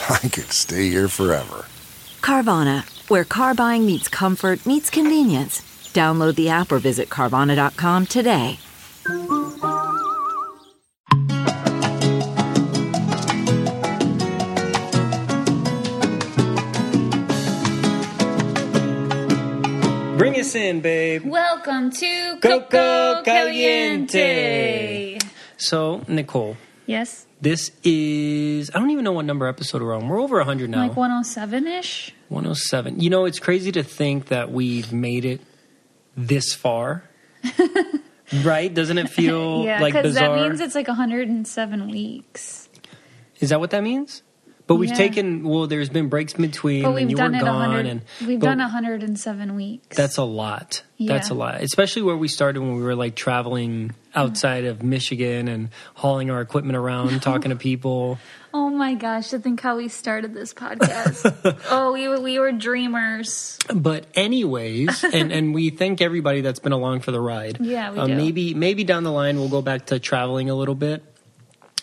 [0.08, 1.66] I could stay here forever.
[2.20, 5.60] Carvana, where car buying meets comfort, meets convenience.
[5.92, 8.58] Download the app or visit Carvana.com today.
[20.16, 21.24] Bring us in, babe.
[21.24, 25.18] Welcome to Coco Coco Caliente.
[25.18, 25.18] Caliente.
[25.56, 26.56] So, Nicole,
[26.90, 30.08] Yes, this is, I don't even know what number episode we're on.
[30.08, 30.88] We're over 100 now.
[30.88, 32.12] like 107 ish.
[32.28, 33.00] 107.
[33.00, 35.40] You know, it's crazy to think that we've made it
[36.16, 37.04] this far.
[38.44, 38.72] right?
[38.72, 40.02] Doesn't it feel Yeah, like bizarre?
[40.02, 42.68] because that means it's like 107 weeks.
[43.40, 44.22] Is that what that means?
[44.70, 44.94] But we've Yeah.
[44.94, 47.70] taken, well, there's been breaks between But we've you done were it gone.
[47.70, 47.86] 100.
[47.86, 49.96] and we've done 107 weeks.
[49.96, 50.82] That's a lot.
[51.00, 51.60] That's a lot.
[51.60, 56.40] Especially where we started when we were like traveling outside of Michigan and hauling our
[56.40, 58.18] equipment around, talking to people.
[58.54, 59.30] oh my gosh!
[59.30, 61.58] To think how we started this podcast.
[61.70, 63.58] oh, we were we were dreamers.
[63.74, 67.58] But anyways, and and we thank everybody that's been along for the ride.
[67.60, 68.14] Yeah, we Uh, do.
[68.14, 71.02] Maybe maybe down the line we'll go back to traveling a little bit.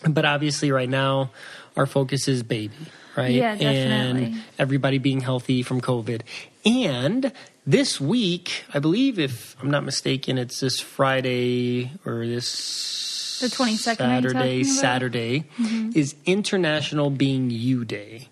[0.08, 1.32] But obviously right now
[1.78, 2.74] our focus is baby,
[3.16, 3.30] right?
[3.32, 4.24] Yeah, definitely.
[4.24, 6.20] And everybody being healthy from COVID.
[6.66, 7.32] And
[7.66, 13.78] this week, I believe if I'm not mistaken, it's this Friday or this The 22nd
[13.96, 14.64] Saturday?
[14.64, 15.90] Saturday Mm-hmm.
[15.94, 18.28] is International Being You Day.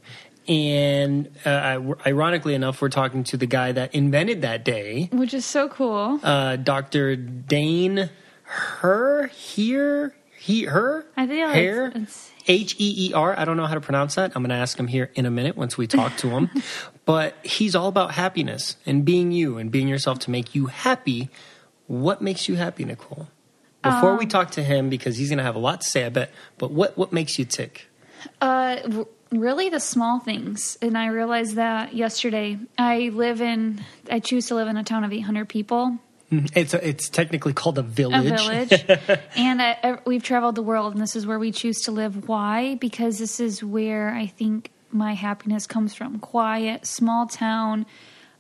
[0.49, 5.45] And uh, ironically enough, we're talking to the guy that invented that day, Which is
[5.45, 6.21] so cool.
[6.23, 7.17] uh, Dr.
[7.17, 8.11] Dain
[8.45, 10.15] Her, here,
[10.47, 12.07] he, her, I feel Hair,
[12.47, 13.37] H E E R.
[13.39, 14.33] I don't know how to pronounce that.
[14.35, 16.51] I'm going to ask him here in a minute once we talk to him.
[17.05, 21.29] but he's all about happiness and being you and being yourself to make you happy.
[21.89, 23.27] What makes you happy, Nicole?
[23.83, 26.05] Before Um, we talk to him, because he's going to have a lot to say,
[26.05, 26.31] I bet.
[26.59, 27.89] But what what makes you tick?
[28.41, 30.79] Uh, really the small things.
[30.81, 32.59] And I realized that yesterday.
[32.79, 35.99] I live in, I choose to live in a town of 800 people,
[36.31, 38.41] It's a, it's technically called a village.
[38.41, 39.21] a village.
[39.37, 42.29] and I- we've traveled the world, and this is where we choose to live.
[42.29, 42.75] Why?
[42.77, 46.19] Because this is where I think my happiness comes from.
[46.19, 47.87] Quiet, small town,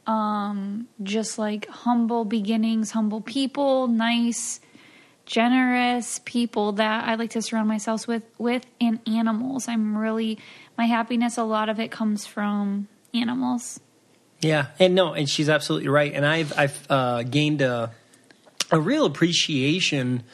[0.06, 4.60] um, just like humble beginnings, humble people, nice,
[5.25, 9.69] generous people that I like to surround myself with, with, and animals.
[9.69, 10.38] I'm really
[10.78, 11.36] my happiness.
[11.36, 13.80] A lot of it comes from animals.
[14.41, 16.12] Yeah, and no, and she's absolutely right.
[16.12, 17.92] And I've I've uh, gained a
[18.70, 20.24] a real appreciation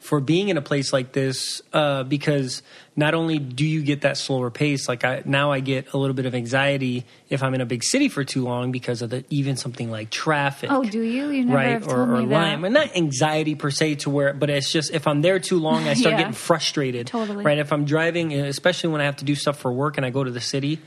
[0.00, 2.62] for being in a place like this uh, because
[2.96, 6.14] not only do you get that slower pace, like I now I get a little
[6.14, 9.24] bit of anxiety if I'm in a big city for too long because of the
[9.30, 10.70] even something like traffic.
[10.72, 11.28] Oh, do you?
[11.30, 12.64] You never right have or, or that.
[12.64, 15.86] And not anxiety per se to where but it's just if i'm there too long
[15.88, 16.18] i start Yeah.
[16.18, 17.44] getting frustrated Totally.
[17.44, 20.10] right if i'm driving especially when i have to do stuff for work and i
[20.10, 20.80] go to the city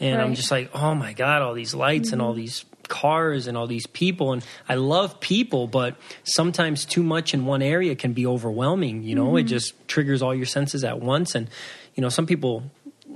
[0.00, 3.56] and i'm just like oh my god all these lights and all these cars and
[3.56, 8.12] all these people and i love people but sometimes too much in one area can
[8.12, 9.48] be overwhelming you know it mm-hmm.
[9.48, 11.48] just triggers all your senses at once and
[11.94, 12.62] you know some people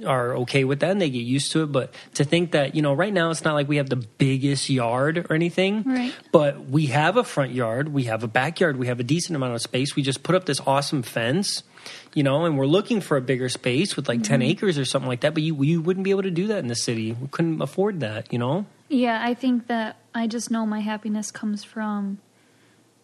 [0.07, 2.83] are okay with that and they get used to it but to think that you
[2.83, 6.15] know right now it's not like we have the biggest yard or anything Right.
[6.33, 9.55] but we have a front yard, we have a backyard, we have a decent amount
[9.55, 9.97] of space.
[9.97, 11.63] We just put up this awesome fence,
[12.15, 14.51] you know, and we're looking for a bigger space with like 10 mm-hmm.
[14.51, 15.35] acres or something like that.
[15.35, 17.13] But you, you wouldn't be able to do that in the city.
[17.13, 18.67] We couldn't afford that, you know?
[18.89, 22.19] Yeah, I think that I just know my happiness comes from.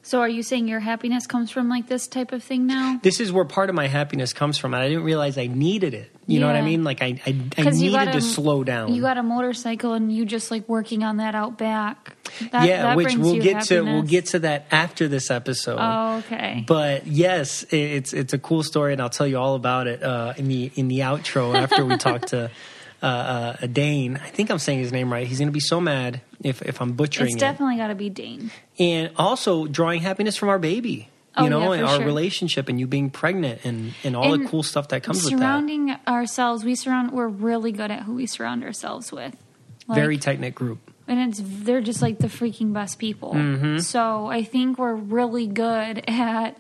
[0.06, 3.00] So, are you saying your happiness comes from like this type of thing now?
[3.02, 4.74] This is where part of my happiness comes from.
[4.74, 6.10] And I didn't realize I needed it.
[6.26, 6.84] You know what I mean?
[6.84, 8.94] Like I, I, I needed got to a- slow down.
[8.94, 12.16] You got a motorcycle and you just like working on that out back.
[12.52, 13.80] That, yeah, that which we'll get to.
[13.80, 15.78] We'll get to that after this episode.
[15.80, 16.64] Oh, okay.
[16.66, 20.02] But yes, it- it's it's a cool story, and I'll tell you all about it
[20.02, 22.50] uh, in the in the outro after we talk to
[23.04, 24.16] uh, uh, a Dain.
[24.22, 25.26] I think I'm saying his name right.
[25.26, 27.40] He's going to be so mad if if I'm butchering It's it.
[27.40, 28.50] definitely got to be Dain.
[28.78, 31.08] and also drawing happiness from our baby.
[31.36, 32.04] You Oh, know, yeah, and our sure.
[32.06, 35.38] relationship, and you being pregnant, and and all the cool stuff that comes with that.
[35.40, 37.10] surrounding ourselves, we surround.
[37.10, 39.36] We're really good at who we surround ourselves with.
[39.88, 40.78] Like, Very tight knit group.
[41.08, 43.32] and it's they're just like the freaking best people.
[43.34, 43.78] Mm-hmm.
[43.78, 46.56] So I think we're really good at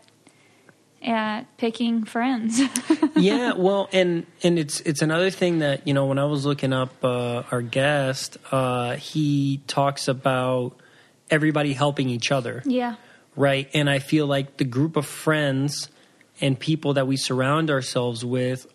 [1.04, 2.60] at picking friends.
[3.16, 6.72] yeah, well, and and it's it's another thing that you know when I was looking
[6.72, 10.76] up uh, our guest, uh, he talks about
[11.30, 12.96] everybody helping each other, yeah.
[13.36, 13.68] right?
[13.74, 15.88] And I feel like the group of friends
[16.40, 18.66] and people that we surround ourselves with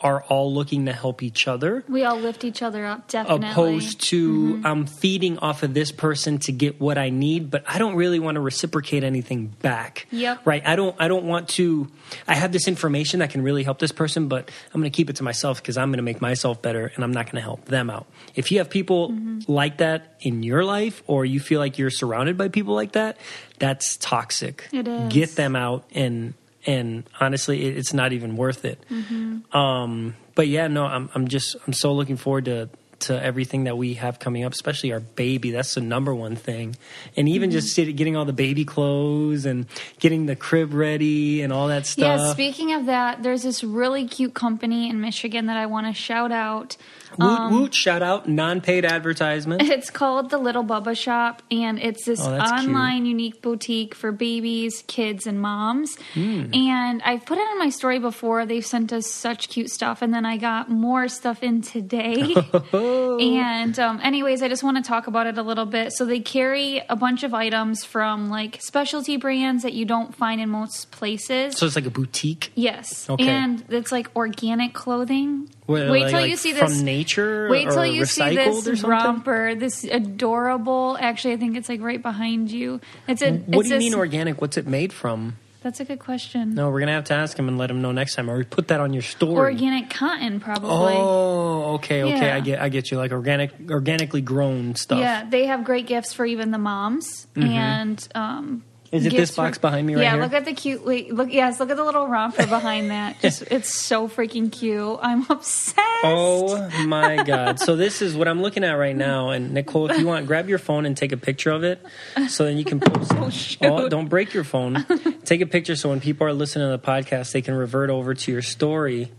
[0.00, 1.82] are all looking to help each other.
[1.88, 3.48] We all lift each other up, definitely.
[3.48, 4.26] opposed to
[4.56, 4.66] Mm-hmm.
[4.66, 8.18] I'm feeding off of this person to get what I need, but I don't really
[8.18, 10.06] want to reciprocate anything back.
[10.10, 10.42] Yep.
[10.46, 10.62] Right.
[10.66, 10.94] I don't.
[10.98, 11.88] I don't want to.
[12.28, 15.08] I have this information that can really help this person, but I'm going to keep
[15.08, 17.40] it to myself because I'm going to make myself better, and I'm not going to
[17.42, 18.06] help them out.
[18.34, 19.50] If you have people Mm-hmm.
[19.50, 23.16] like that in your life, or you feel like you're surrounded by people like that,
[23.58, 24.68] that's toxic.
[24.72, 25.12] It is.
[25.12, 26.34] Get them out and.
[26.66, 28.82] And honestly, it, it's not even worth it.
[28.90, 29.56] Mm-hmm.
[29.56, 32.68] Um, but yeah, no, I'm I'm just I'm so looking forward to
[32.98, 35.50] to everything that we have coming up, especially our baby.
[35.50, 36.76] That's the number one thing,
[37.16, 37.58] and even Mm-hmm.
[37.58, 39.66] just getting all the baby clothes and
[40.00, 42.18] getting the crib ready and all that stuff.
[42.18, 45.92] Yeah, speaking of that, there's this really cute company in Michigan that I want to
[45.92, 46.76] shout out.
[47.18, 47.74] Woot woot!
[47.74, 49.62] Shout out non-paid advertisement.
[49.76, 52.64] It's called the Little Bubba Shop, and it's this Oh, that's cute.
[52.70, 55.96] online unique boutique for babies, kids, and moms.
[56.14, 56.52] Hmm.
[56.54, 58.46] And I've put it on my story before.
[58.46, 62.34] They've sent us such cute stuff, and then I got more stuff in today.
[62.72, 65.92] and, um, anyways, I just want to talk about it a little bit.
[65.92, 70.40] So they carry a bunch of items from like specialty brands that you don't find
[70.40, 71.56] in most places.
[71.58, 72.52] So it's like a boutique.
[72.54, 73.28] Yes, Okay.
[73.28, 75.50] and it's like organic clothing.
[75.66, 77.48] Wait like- till like you see from this nature.
[77.50, 78.90] Wait till or you see recycled or this something?
[78.90, 80.96] romper, this adorable.
[81.00, 82.80] Actually, I think it's like right behind you.
[83.08, 83.32] It's a.
[83.32, 84.40] What it's do you mean organic?
[84.40, 85.36] What's it made from?
[85.62, 86.54] That's a good question.
[86.54, 88.44] No, we're gonna have to ask him and let him know next time, or we
[88.44, 89.54] put that on your story.
[89.54, 90.70] Organic cotton, probably.
[90.70, 92.26] Oh, okay, okay.
[92.28, 92.36] Yeah.
[92.36, 92.98] I get, I get you.
[92.98, 95.00] Like organic, organically grown stuff.
[95.00, 98.06] Yeah, they have great gifts for even the moms and.
[98.14, 100.22] um Is it this box behind me right yeah, here?
[100.22, 100.84] look at the cute.
[100.84, 101.32] Wait, look.
[101.32, 103.18] Yes, look at the little romper behind that.
[103.22, 104.98] Just, it's so freaking cute.
[105.02, 105.78] I'm obsessed.
[106.04, 107.58] Oh my god!
[107.58, 109.30] So this is what I'm looking at right now.
[109.30, 111.84] And Nicole, if you want, grab your phone and take a picture of it,
[112.28, 113.12] so then you can post.
[113.16, 113.64] Oh, shoot.
[113.64, 114.84] Oh, don't break your phone.
[115.24, 118.14] take a picture so when people are listening to the podcast, they can revert over
[118.14, 119.10] to your story.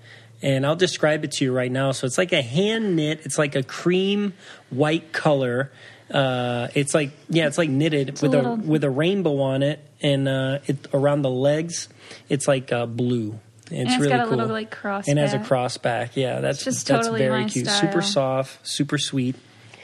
[0.41, 1.91] And I'll describe it to you right now.
[1.93, 3.21] So it's like a hand knit.
[3.23, 4.33] It's like a cream
[4.69, 5.71] white color.
[6.11, 9.63] Uh, it's like yeah, it's like knitted a with a, little- with a rainbow on
[9.63, 11.89] it, and uh, it around the legs,
[12.29, 13.39] it's like uh, blue.
[13.63, 14.37] It's, And it's really got a cool.
[14.37, 16.15] little, like, cross and has a cross back.
[16.15, 17.67] Yeah, that's It's just that's totally very cute.
[17.67, 17.81] style.
[17.81, 19.35] Super soft, super sweet.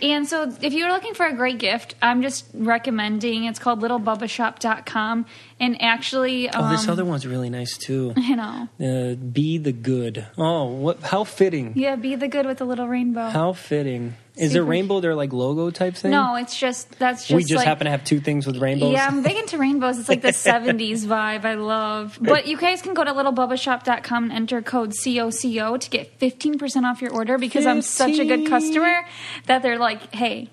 [0.01, 3.43] And so, if you're looking for a great gift, I'm just recommending.
[3.45, 5.25] It's called littlebubbashop.com.
[5.59, 8.13] And actually, um, Oh, this other one's really nice too.
[8.17, 10.25] you know, Uh, be the good.
[10.37, 11.01] Oh, what?
[11.01, 11.73] How fitting.
[11.75, 13.29] yeah, be the good with a little rainbow.
[13.29, 14.15] How fitting.
[14.35, 16.09] Is there Super- rainbow their like logo type thing?
[16.09, 18.91] no, it's just that's just we just like, happen to have two things with rainbows.
[18.93, 19.99] Yeah, I'm big into rainbows.
[19.99, 22.17] It's like the 70s vibe I love.
[22.19, 26.99] But you guys can go to littlebubbashop.com and enter code COCO to get 15% off
[27.01, 29.05] your order because I'm such a good customer
[29.45, 30.49] that they're like, hey,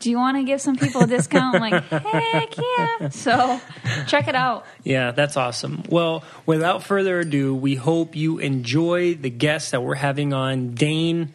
[0.00, 1.54] do you want to give some people a discount?
[1.54, 3.08] I'm like, heck yeah.
[3.10, 3.60] So
[4.08, 4.66] check it out.
[4.82, 5.84] Yeah, that's awesome.
[5.88, 11.32] Well, without further ado, we hope you enjoy the guests that we're having on, Dain.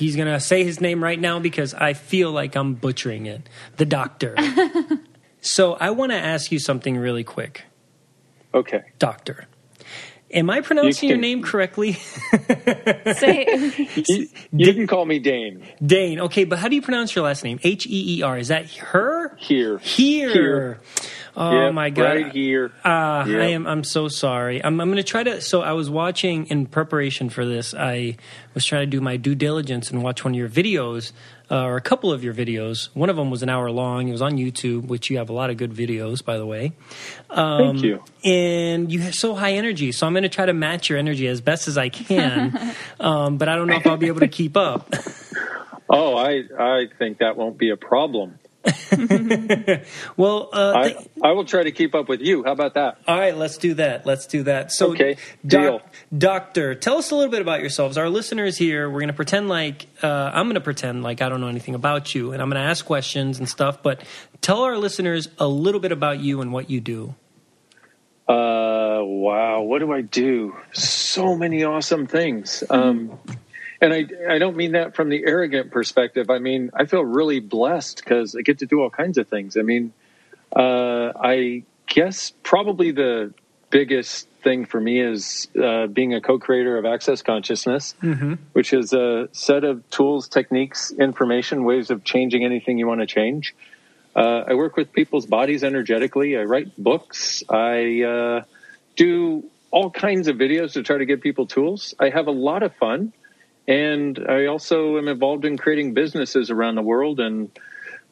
[0.00, 3.46] He's going to say his name right now because I feel like I'm butchering it.
[3.76, 4.34] The doctor.
[5.42, 7.64] so I want to ask you something really quick,
[8.54, 8.80] Okay.
[8.98, 9.46] doctor.
[10.32, 11.92] Am I pronouncing You your name correctly?
[13.14, 13.46] Say,
[14.06, 15.66] You, you can call me Dain.
[15.84, 16.18] Dain.
[16.20, 17.60] Okay, but how do you pronounce your last name?
[17.62, 18.38] H E E R.
[18.38, 19.36] Is that her?
[19.36, 19.76] Here.
[19.78, 20.32] Here.
[20.32, 20.80] Here.
[21.42, 22.02] Oh Yep, my god.
[22.04, 22.70] Right here.
[22.84, 23.40] Uh, Yep.
[23.40, 23.66] I am.
[23.66, 24.62] I'm so sorry.
[24.62, 25.40] I'm, I'm going to try to.
[25.40, 27.72] So I was watching in preparation for this.
[27.72, 28.18] I
[28.52, 31.12] was trying to do my due diligence and watch one of your videos,
[31.50, 32.90] uh, or a couple of your videos.
[32.92, 34.08] One of them was an hour long.
[34.08, 36.72] It was on YouTube, which you have a lot of good videos, by the way.
[37.30, 38.02] Um, Thank you.
[38.22, 39.92] And you have so high energy.
[39.92, 42.74] So I'm going to try to match your energy as best as I can.
[43.00, 44.92] um, but I don't know if I'll be able to keep up.
[45.92, 48.38] Oh, I I think that won't be a problem.
[50.16, 52.44] well, uh, I th- I will try to keep up with you.
[52.44, 52.98] How about that?
[53.08, 54.04] All right, let's do that.
[54.04, 54.70] Let's do that.
[54.72, 55.80] So, Okay, doc- deal.
[56.16, 57.96] doctor, tell us a little bit about yourselves.
[57.96, 61.28] Our listeners here, we're going to pretend like uh, I'm going to pretend like I
[61.28, 63.82] don't know anything about you, and I'm going to ask questions and stuff.
[63.82, 64.02] But
[64.42, 67.14] tell our listeners a little bit about you and what you do.
[68.28, 69.62] Uh, wow.
[69.62, 70.54] What do I do?
[70.72, 72.62] So many awesome things.
[72.70, 73.18] Um,
[73.80, 76.30] and I I don't mean that from the arrogant perspective.
[76.30, 79.56] I mean I feel really blessed because I get to do all kinds of things.
[79.56, 79.92] I mean,
[80.54, 83.32] uh, I guess probably the
[83.70, 88.34] biggest thing for me is uh, being a co-creator of Access Consciousness, mm-hmm.
[88.52, 93.06] which is a set of tools, techniques, information, ways of changing anything you want to
[93.06, 93.54] change.
[94.14, 96.36] Uh, I work with people's bodies energetically.
[96.36, 97.44] I write books.
[97.48, 98.44] I uh,
[98.96, 101.94] do all kinds of videos to try to give people tools.
[101.98, 103.12] I have a lot of fun.
[103.70, 107.56] And I also am involved in creating businesses around the world and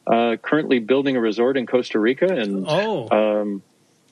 [0.07, 2.27] uh, currently building a resort in Costa Rica.
[2.27, 3.09] And oh.
[3.11, 3.61] um,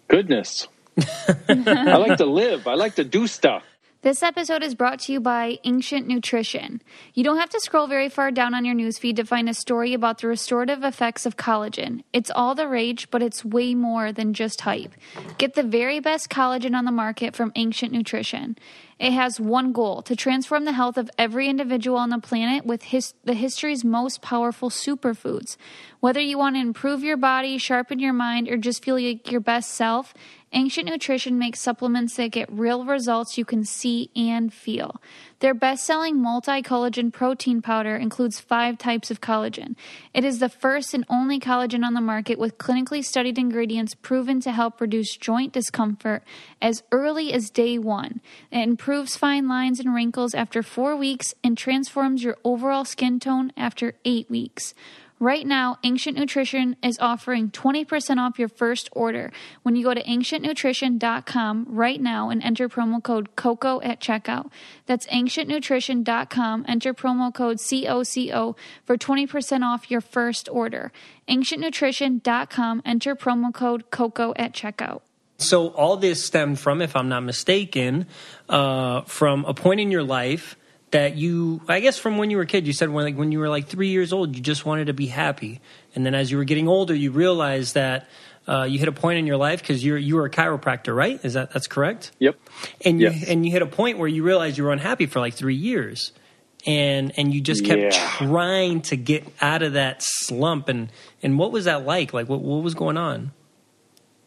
[0.10, 0.68] goodness,
[1.48, 3.64] I like to live, I like to do stuff.
[4.02, 6.82] This episode is brought to you by Ancient Nutrition.
[7.14, 9.94] You don't have to scroll very far down on your newsfeed to find a story
[9.94, 12.04] about the restorative effects of collagen.
[12.14, 14.92] It's all the rage, but it's way more than just hype.
[15.40, 18.58] Get the very best collagen on the market from Ancient Nutrition.
[19.00, 22.82] It has one goal to transform the health of every individual on the planet with
[22.84, 25.56] his, the history's most powerful superfoods.
[26.00, 29.42] Whether you want to improve your body, sharpen your mind, or just feel like your
[29.42, 30.16] best self,
[30.54, 35.02] Ancient Nutrition makes supplements that get real results you can see and feel.
[35.40, 39.76] Their best selling multi collagen protein powder includes five types of collagen.
[40.12, 44.40] It is the first and only collagen on the market with clinically studied ingredients proven
[44.42, 46.24] to help reduce joint discomfort
[46.60, 48.20] as early as day one.
[48.52, 53.52] It improves fine lines and wrinkles after four weeks and transforms your overall skin tone
[53.56, 54.74] after eight weeks.
[55.20, 59.32] Right now, Ancient Nutrition is offering 20% off your first order
[59.64, 64.52] when you go to ancientnutrition.com right now and enter promo code COCO at checkout.
[64.86, 66.66] That's ancientnutrition.com.
[66.68, 68.56] Enter promo code COCO
[68.86, 70.92] for 20% off your first order.
[71.28, 72.84] ancientnutrition.com.
[72.86, 75.02] Enter promo code COCO at checkout.
[75.40, 78.06] So all this stemmed from, if I'm not mistaken,
[78.50, 80.56] uh, from a point in your life–
[80.92, 83.32] that you i guess from when you were a kid you said when like when
[83.32, 85.60] you were like three years old you just wanted to be happy.
[85.96, 88.08] And then as you were getting older you realized that
[88.48, 91.20] uh, you hit a point in your life because you're you were a chiropractor right?
[91.26, 92.12] Is that that's correct?
[92.20, 92.40] Yep.
[92.86, 93.28] And you yes.
[93.28, 96.14] and you hit a point where you realized you were unhappy for like three years.
[96.66, 97.90] And and you just kept Yeah.
[97.90, 100.70] trying to get out of that slump.
[100.70, 100.90] And
[101.22, 102.14] and what was that like?
[102.14, 103.32] Like what what was going on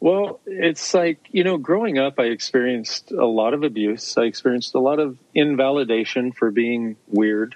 [0.00, 4.16] Well, it's like, you know, growing up, I experienced a lot of abuse.
[4.16, 7.54] I experienced a lot of invalidation for being weird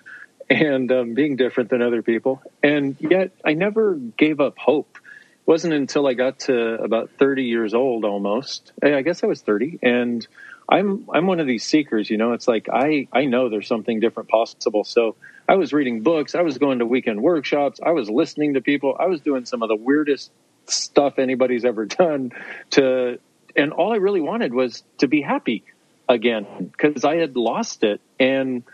[0.51, 2.43] and um, being different than other people.
[2.63, 4.99] And yet, I never gave up hope.
[4.99, 8.73] It wasn't until I got to about 30 years old almost.
[8.83, 9.79] I guess I was 30.
[9.83, 10.27] And
[10.69, 14.01] I'm, I'm one of these seekers, you know, it's like I, I know there's something
[14.01, 14.85] different possible.
[14.85, 15.17] So
[15.49, 18.97] I was reading books, I was going to weekend workshops, I was listening to people,
[18.99, 20.31] I was doing some of the weirdest
[20.67, 22.33] stuff anybody's ever done
[22.71, 23.19] to
[23.57, 25.65] and all I really wanted was to be happy
[26.09, 28.65] again because I had lost it and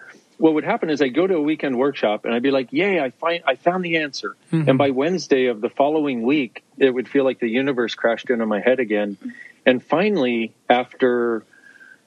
[0.41, 2.99] what would happen is I'd go to a weekend workshop and I'd be like, "Yay,
[2.99, 4.71] I find I found the answer." Mm-hmm.
[4.71, 8.47] And by Wednesday of the following week, it would feel like the universe crashed into
[8.47, 9.19] my head again.
[9.67, 11.45] And finally, after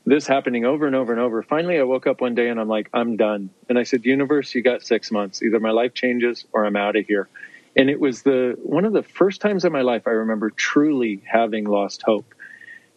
[0.05, 2.67] this happening over and over and over, finally I woke up one day and I'm
[2.67, 5.43] like, "I'm done." And I said, "Universe, you got 6 months.
[5.43, 7.29] Either my life changes or I'm out of here."
[7.75, 11.23] And it was the one of the first times in my life I remember truly
[11.25, 12.33] having lost hope.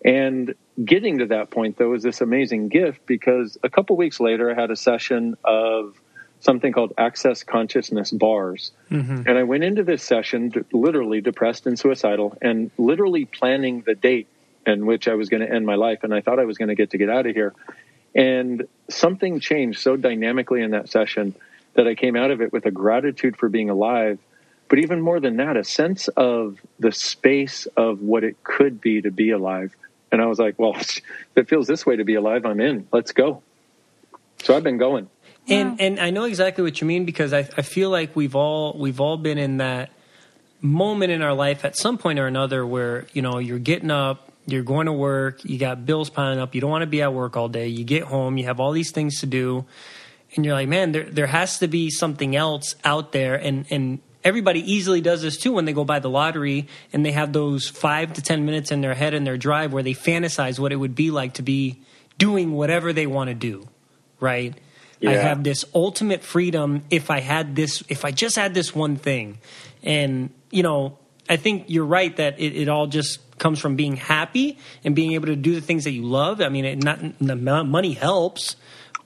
[0.05, 0.55] And
[0.85, 4.61] getting to that point though was this amazing gift because a couple weeks later I
[4.61, 5.95] had a session of
[6.41, 8.73] something called access consciousness bars.
[8.91, 9.23] Mm-hmm.
[9.27, 14.29] And I went into this session literally depressed and suicidal and literally planning the date
[14.67, 16.69] in which I was going to end my life and I thought I was going
[16.69, 17.55] to get to get out of here.
[18.15, 21.35] And something changed so dynamically in that session
[21.75, 24.19] that I came out of it with a gratitude for being alive
[24.69, 29.03] but even more than that, a sense of the space of what it could be
[29.03, 29.77] to be alive.
[30.11, 31.03] And I was like, well, if
[31.37, 32.89] it feels this way to be alive, I'm in.
[32.93, 33.43] Let's go.
[34.43, 35.09] So I've been going.
[35.49, 38.77] And and I know exactly what you mean because I, I feel like we've all
[38.77, 39.91] we've all been in that
[40.61, 44.33] moment in our life at some point or another where you know you're getting up,
[44.47, 47.13] you're going to work, you got bills piling up, you don't want to be at
[47.13, 49.65] work all day, you get home, you have all these things to do,
[50.35, 54.01] and you're like, man, there there has to be something else out there, and and
[54.27, 57.69] everybody easily does this too when they go buy the lottery and they have those
[57.69, 60.77] five to ten minutes in their head in their drive where they fantasize what it
[60.77, 61.81] would be like to be
[62.19, 63.69] doing whatever they want to do,
[64.19, 64.55] right?
[65.07, 68.97] I have this ultimate freedom if I had this, if I just had this one
[68.97, 69.39] thing.
[69.85, 73.97] And, you know, I think you're right that it, it all just comes from being
[73.97, 76.41] happy and being able to do the things that you love.
[76.41, 78.57] I mean, it not, the money helps,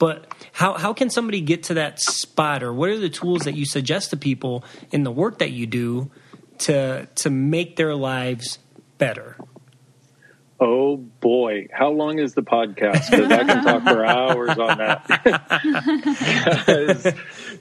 [0.01, 3.53] but how, how can somebody get to that spot or what are the tools that
[3.53, 6.09] you suggest to people in the work that you do
[6.57, 8.57] to, to make their lives
[8.97, 9.37] better?
[10.59, 13.11] Oh boy, how long is the podcast?
[13.11, 15.05] Because I can talk for hours on that.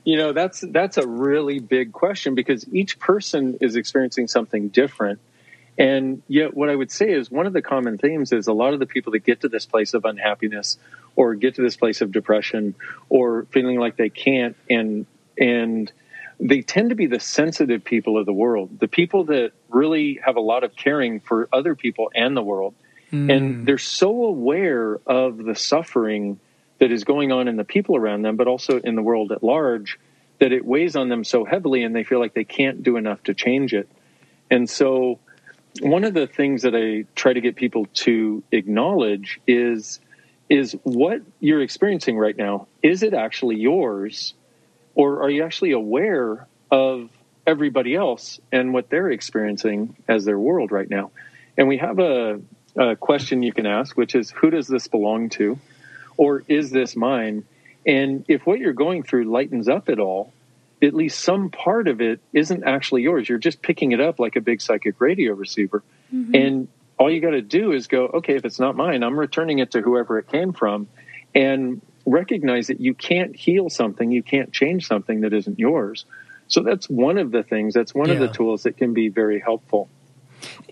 [0.05, 5.21] you know, that's that's a really big question because each person is experiencing something different.
[5.81, 8.75] And yet, what I would say is one of the common themes is a lot
[8.75, 10.77] of the people that get to this place of unhappiness
[11.17, 12.75] or get to this place of depression
[13.09, 15.07] or feeling like they can't and
[15.39, 15.91] and
[16.39, 20.37] they tend to be the sensitive people of the world, the people that really have
[20.37, 22.75] a lot of caring for other people and the world.
[23.11, 23.35] Mm.
[23.35, 26.41] And they're so aware of the suffering
[26.79, 29.43] that is going on in the people around them, but also in the world at
[29.43, 29.99] large,
[30.41, 33.23] that it weighs on them so heavily and they feel like they can't do enough
[33.23, 33.89] to change it.
[34.51, 35.21] And so,
[35.81, 40.01] one of the things that I try to get people to acknowledge is
[40.49, 42.67] is what you're experiencing right now.
[42.83, 44.35] Is it actually yours?
[44.97, 47.09] Or are you actually aware of
[47.47, 51.13] everybody else and what they're experiencing as their world right now?
[51.57, 52.41] And we have a,
[52.77, 55.59] a question you can ask which is who does this belong to?
[56.17, 57.45] Or is this mine?
[57.87, 60.33] And if what you're going through lightens up at all
[60.83, 63.29] at least some part of it isn't actually yours.
[63.29, 65.83] You're just picking it up like a big psychic radio receiver.
[66.15, 66.35] Mm-hmm.
[66.35, 66.69] And
[66.99, 69.73] all you got to do is go, okay, if it's not mine, I'm returning it
[69.73, 70.89] to whoever it came from
[71.35, 76.05] and recognize that you can't heal something, you can't change something that isn't yours.
[76.49, 78.15] So that's one of the things, that's one yeah.
[78.15, 79.89] of the tools that can be very helpful.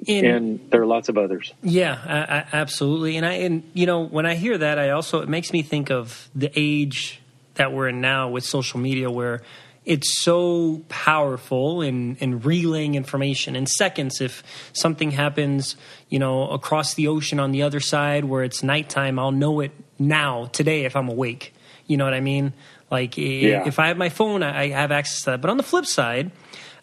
[0.07, 1.53] In, and there are lots of others.
[1.62, 3.17] Yeah, I, I, absolutely.
[3.17, 5.91] And I, and you know, when I hear that, I also it makes me think
[5.91, 7.21] of the age
[7.55, 9.43] that we're in now with social media, where
[9.88, 14.21] it's so powerful in, in relaying information in seconds.
[14.21, 14.42] If
[14.75, 15.76] something happens,
[16.11, 19.73] you know, across the ocean on the other side where it's nighttime, I'll know it
[19.99, 21.54] now, today, if I'm awake.
[21.87, 22.52] You know what I mean?
[22.90, 23.66] Like, yeah.
[23.66, 25.40] if I have my phone, I have access to that.
[25.40, 26.33] But on the flip side,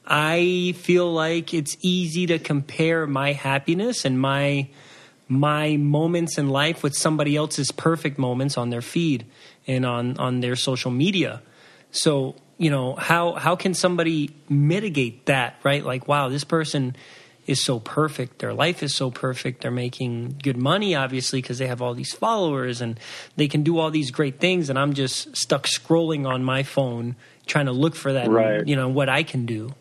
[0.04, 4.68] I feel like it's easy to compare my happiness and my
[5.28, 9.26] my moments in life with somebody else's perfect moments on their feed
[9.68, 11.44] and on on their social media.
[11.92, 15.84] So you know how how can somebody mitigate that right?
[15.84, 16.96] Like wow this person
[17.46, 18.40] is so perfect.
[18.40, 19.62] Their life is so perfect.
[19.62, 23.00] They're making good money obviously because they have all these followers and
[23.36, 24.70] they can do all these great things.
[24.70, 28.68] And i'm just stuck scrolling on my phone trying to look for that right.
[28.68, 29.74] you know what i can do.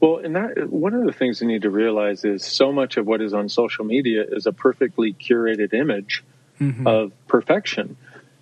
[0.00, 3.06] Well and that one of the things you need to realize is so much of
[3.06, 6.22] what is on social media is a perfectly curated image
[6.60, 6.86] mm-hmm.
[6.86, 7.96] of perfection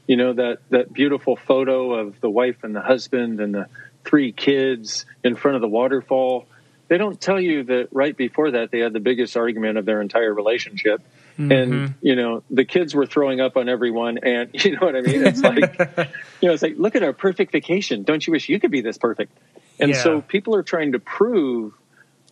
[0.07, 3.69] you know that that beautiful photo of the wife and the husband and the
[4.05, 6.47] three kids in front of the waterfall.
[6.89, 10.01] They don't tell you that right before that they had the biggest argument of their
[10.01, 11.03] entire relationship.
[11.39, 11.53] Mm-hmm.
[11.53, 15.03] and you know the kids were throwing up on everyone and you know what i
[15.03, 15.27] mean?
[15.27, 15.79] It's like
[16.41, 18.05] you know it's like look at our perfect vacation.
[18.05, 19.37] Don't you wish you could be this perfect?
[19.79, 20.03] And yeah.
[20.03, 21.75] so people are trying to prove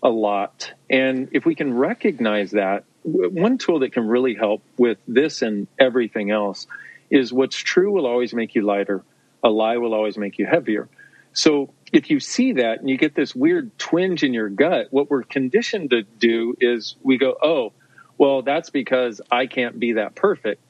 [0.02, 0.72] a lot.
[0.88, 5.66] And if we can recognize that one tool that can really help with this and
[5.78, 6.66] everything else
[7.10, 9.02] is what's true will always make you lighter,
[9.42, 10.88] a lie will always make you heavier.
[11.32, 15.10] So if you see that and you get this weird twinge in your gut, what
[15.10, 17.72] we're conditioned to do is we go, oh,
[18.18, 20.62] well, that's because I can't be that perfect.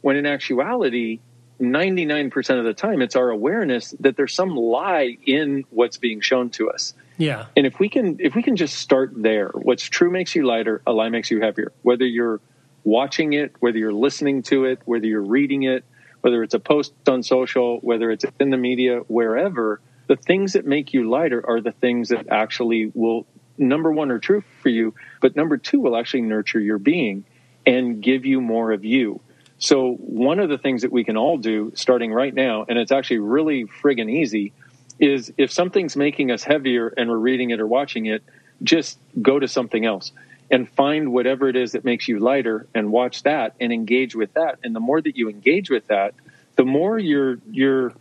[0.00, 1.20] When in actuality,
[1.60, 6.50] 99% of the time, it's our awareness that there's some lie in what's being shown
[6.50, 6.94] to us.
[7.16, 7.46] Yeah.
[7.56, 10.82] And if we can, if we can just start there, what's true makes you lighter,
[10.86, 11.72] a lie makes you heavier.
[11.82, 12.40] Whether you're
[12.84, 15.84] watching it, whether you're listening to it, whether you're reading it,
[16.20, 20.66] whether it's a post on social, whether it's in the media, wherever, the things that
[20.66, 24.94] make you lighter are the things that actually will, number one, are true for you,
[25.20, 27.24] but number two, will actually nurture your being
[27.66, 29.20] and give you more of you.
[29.58, 32.92] So, one of the things that we can all do starting right now, and it's
[32.92, 34.52] actually really friggin' easy,
[34.98, 38.22] is if something's making us heavier and we're reading it or watching it,
[38.62, 40.12] just go to something else
[40.50, 44.32] and find whatever it is that makes you lighter and watch that and engage with
[44.34, 44.58] that.
[44.62, 46.14] And the more that you engage with that,
[46.56, 47.92] the more you're you're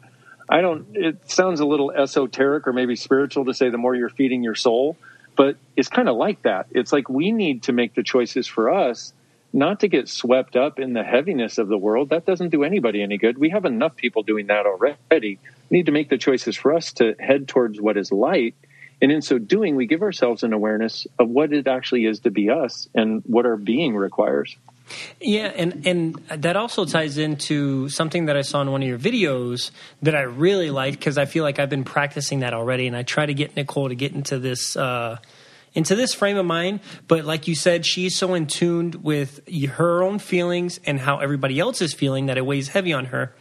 [0.50, 4.10] I don't it sounds a little esoteric or maybe spiritual to say the more you're
[4.10, 4.98] feeding your soul,
[5.36, 6.68] but it's kind of like that.
[6.72, 9.14] It's like we need to make the choices for us
[9.54, 12.10] not to get swept up in the heaviness of the world.
[12.10, 13.38] That doesn't do anybody any good.
[13.38, 15.40] We have enough people doing that already.
[15.70, 18.56] We need to make the choices for us to head towards what is light
[19.02, 22.32] and in so doing, we give ourselves an awareness of what it actually is to
[22.32, 24.58] be us and what our being requires.
[25.20, 28.98] Yeah, and and that also ties into something that I saw in one of your
[28.98, 32.96] videos that I really liked because I feel like I've been practicing that already, and
[32.96, 35.18] I try to get Nicole to get into this uh,
[35.74, 36.80] into this frame of mind.
[37.08, 41.60] But like you said, she's so in tuned with her own feelings and how everybody
[41.60, 43.34] else is feeling that it weighs heavy on her.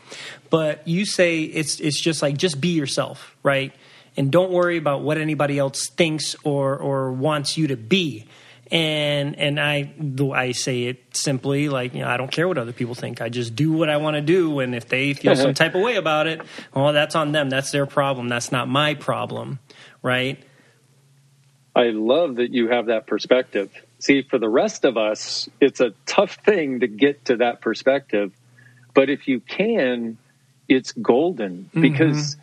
[0.50, 3.72] But you say it's it's just like just be yourself, right?
[4.16, 8.26] And don't worry about what anybody else thinks or or wants you to be.
[8.72, 9.92] and and I
[10.34, 13.20] I say it simply like you know I don't care what other people think.
[13.20, 15.82] I just do what I want to do, and if they feel some type of
[15.82, 16.40] way about it,
[16.74, 17.48] well, that's on them.
[17.48, 18.28] That's their problem.
[18.28, 19.60] That's not my problem,
[20.02, 20.42] right?
[21.76, 23.70] I love that you have that perspective.
[23.98, 28.32] See, for the rest of us, it's a tough thing to get to that perspective,
[28.94, 30.18] but if you can,
[30.68, 31.70] it's golden.
[31.70, 32.36] Mm-hmm because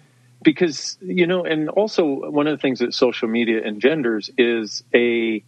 [1.01, 5.43] you know and also one of the things that social media engenders is a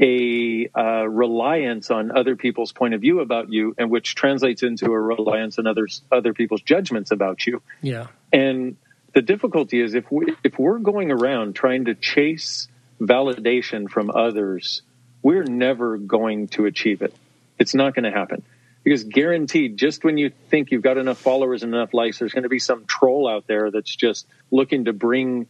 [0.00, 4.86] a uh, reliance on other people's point of view about you, and which translates into
[4.86, 7.60] a reliance on others other people's judgments about you.
[7.82, 8.06] Yeah.
[8.32, 8.76] And
[9.12, 12.68] the difficulty is if we if we're going around trying to chase
[13.00, 14.82] validation from others,
[15.22, 17.14] we're never going to achieve it.
[17.58, 18.42] It's not going to happen.
[18.82, 22.44] Because guaranteed, just when you think you've got enough followers and enough likes, there's going
[22.44, 25.46] to be some troll out there that's just looking to bring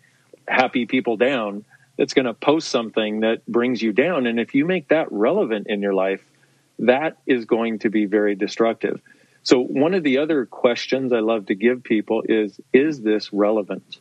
[0.48, 1.64] happy people down
[1.96, 4.26] that's going to post something that brings you down.
[4.26, 6.22] And if you make that relevant in your life,
[6.80, 9.00] that is going to be very destructive.
[9.42, 13.98] So, one of the other questions I love to give people is Is this relevant?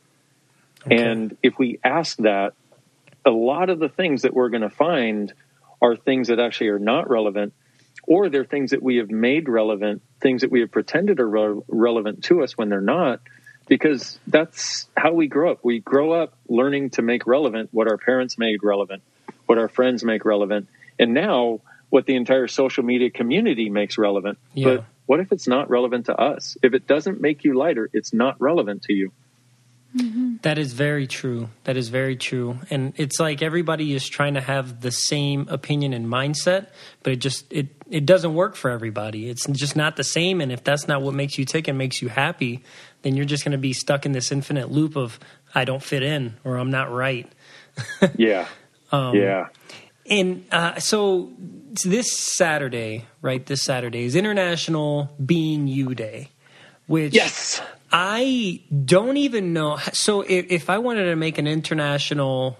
[0.86, 0.96] Okay.
[0.96, 2.54] And if we ask that,
[3.26, 5.34] a lot of the things that we're going to find
[5.82, 7.54] are things that actually are not relevant,
[8.10, 11.62] or they're things that we have made relevant, things that we have pretended are re-
[11.70, 13.22] relevant to us when they're not
[13.70, 15.60] because that's how we grow up.
[15.64, 19.04] We grow up learning to make relevant what our parents made relevant,
[19.46, 20.68] what our friends make relevant,
[20.98, 24.40] and now what the entire social media community makes relevant.
[24.56, 24.78] Yeah.
[24.78, 26.58] But what if it's not relevant to us?
[26.64, 29.12] If it doesn't make you lighter, it's not relevant to you.
[29.96, 30.36] Mm-hmm.
[30.44, 31.50] That is very true.
[31.64, 32.60] That is very true.
[32.70, 36.68] And it's like everybody is trying to have the same opinion and mindset,
[37.02, 39.30] but it just it it doesn't work for everybody.
[39.30, 42.02] It's just not the same and if that's not what makes you tick and makes
[42.04, 42.64] you happy,
[43.02, 45.20] then you're just going to be stuck in this infinite loop of
[45.56, 47.32] I don't fit in or I'm not right.
[48.16, 48.48] yeah.
[48.92, 49.50] Um, yeah.
[50.10, 51.32] And uh, so
[51.86, 53.46] this Saturday, right?
[53.46, 56.32] This Saturday is International Being You Day,
[56.88, 59.78] which yes, I don't even know.
[59.94, 62.58] So if, if I wanted to make an international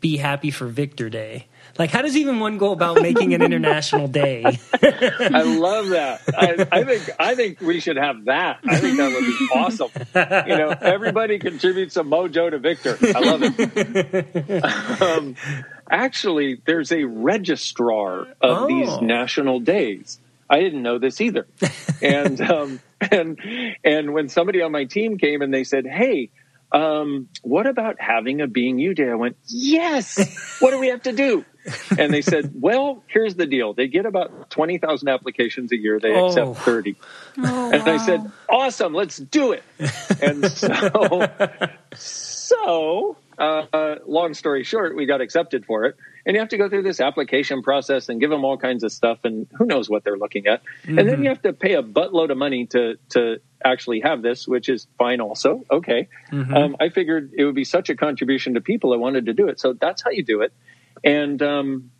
[0.00, 1.46] Be Happy for Victor Day,
[1.78, 4.44] like, how does even one go about making an international day?
[4.82, 6.20] I love that.
[6.36, 8.58] I, I, think I think we should have that.
[8.66, 9.90] I think that would be awesome.
[10.48, 12.98] You know, everybody contributes a mojo to Victor.
[13.02, 14.62] I love it.
[15.02, 15.36] Um,
[15.90, 18.66] actually, there's a registrar of oh.
[18.66, 20.20] these national days.
[20.48, 21.46] I didn't know this either,
[22.02, 23.38] and um, and
[23.84, 26.30] and when somebody on my team came and they said, "Hey."
[26.74, 29.10] Um, what about having a being you day?
[29.10, 30.16] I went, yes.
[30.58, 31.44] What do we have to do?
[31.98, 33.72] and they said, "Well, here's the deal.
[33.72, 36.00] They get about twenty thousand applications a year.
[36.00, 36.28] They oh.
[36.28, 36.96] accept thirty.
[37.38, 37.92] Oh, and wow.
[37.92, 39.62] I said, "Awesome, let's do it."
[40.20, 41.28] And so,
[41.94, 45.96] so uh, long story short, we got accepted for it.
[46.24, 48.92] And you have to go through this application process and give them all kinds of
[48.92, 50.62] stuff, and who knows what they're looking at.
[50.62, 50.98] Mm-hmm.
[50.98, 51.22] And then mm-hmm.
[51.24, 54.86] you have to pay a buttload of money to to actually have this, which is
[54.98, 55.20] fine.
[55.20, 56.08] Also, okay.
[56.30, 56.54] Mm-hmm.
[56.54, 58.92] Um, I figured it would be such a contribution to people.
[58.92, 60.52] I wanted to do it, so that's how you do it
[61.04, 61.90] and um,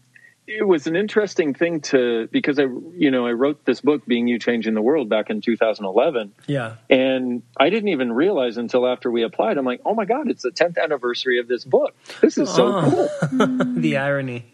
[0.46, 4.26] it was an interesting thing to because I you know I wrote this book being
[4.26, 6.76] you changing the world back in 2011 yeah.
[6.90, 10.42] And I didn't even realize until after we applied I'm like oh my god it's
[10.42, 11.94] the 10th anniversary of this book.
[12.20, 13.09] This is so oh.
[13.31, 13.59] cool.
[13.83, 14.52] The irony.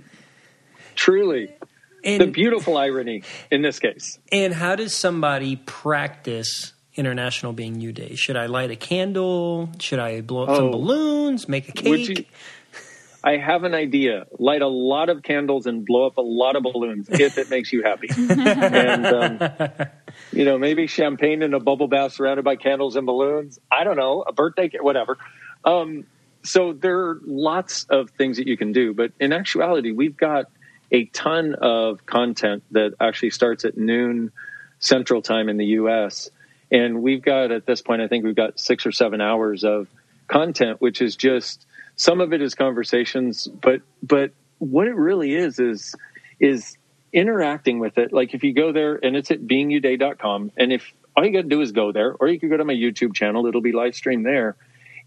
[0.94, 1.54] Truly.
[2.04, 4.18] And, the beautiful irony in this case.
[4.30, 8.14] And how does somebody practice International Being You Day?
[8.14, 9.70] Should I light a candle?
[9.80, 12.28] Should I blow up oh, some balloons make a cake
[13.28, 14.26] I have an idea.
[14.38, 17.70] Light a lot of candles and blow up a lot of balloons if it makes
[17.74, 18.08] you happy.
[18.16, 19.88] and, um,
[20.32, 23.60] you know, maybe champagne in a bubble bath surrounded by candles and balloons.
[23.70, 25.18] I don't know, a birthday, whatever.
[25.62, 26.06] Um,
[26.42, 28.94] so there are lots of things that you can do.
[28.94, 30.46] But in actuality, we've got
[30.90, 34.32] a ton of content that actually starts at noon
[34.78, 36.30] central time in the US.
[36.70, 39.86] And we've got, at this point, I think we've got six or seven hours of
[40.28, 41.66] content, which is just
[41.98, 45.94] some of it is conversations, but but what it really is is
[46.40, 46.78] is
[47.12, 48.12] interacting with it.
[48.12, 51.48] Like if you go there and it's at beingyouday.com, and if all you got to
[51.48, 53.96] do is go there, or you could go to my YouTube channel, it'll be live
[53.96, 54.56] streamed there,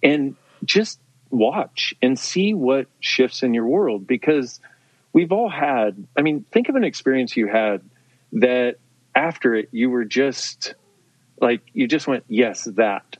[0.03, 0.99] and just
[1.29, 4.59] watch and see what shifts in your world because
[5.13, 6.05] we've all had.
[6.17, 7.81] I mean, think of an experience you had
[8.33, 8.75] that
[9.15, 10.75] after it you were just
[11.39, 13.15] like you just went, yes, that.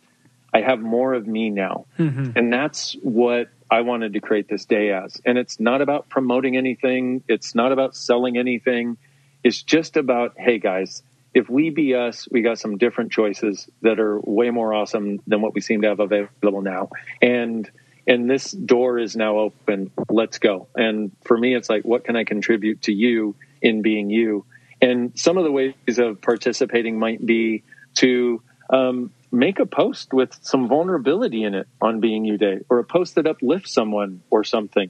[0.53, 1.85] I have more of me now.
[1.97, 2.37] Mm-hmm.
[2.37, 5.21] And that's what I wanted to create this day as.
[5.25, 8.97] And it's not about promoting anything, it's not about selling anything.
[9.43, 11.01] It's just about, hey guys,
[11.33, 15.41] if we be us, we got some different choices that are way more awesome than
[15.41, 16.89] what we seem to have available now.
[17.21, 17.69] And
[18.07, 19.91] and this door is now open.
[20.09, 20.67] Let's go.
[20.75, 24.43] And for me, it's like, what can I contribute to you in being you?
[24.81, 27.63] And some of the ways of participating might be
[27.95, 32.79] to um, make a post with some vulnerability in it on Being You Day, or
[32.79, 34.89] a post that uplifts someone or something.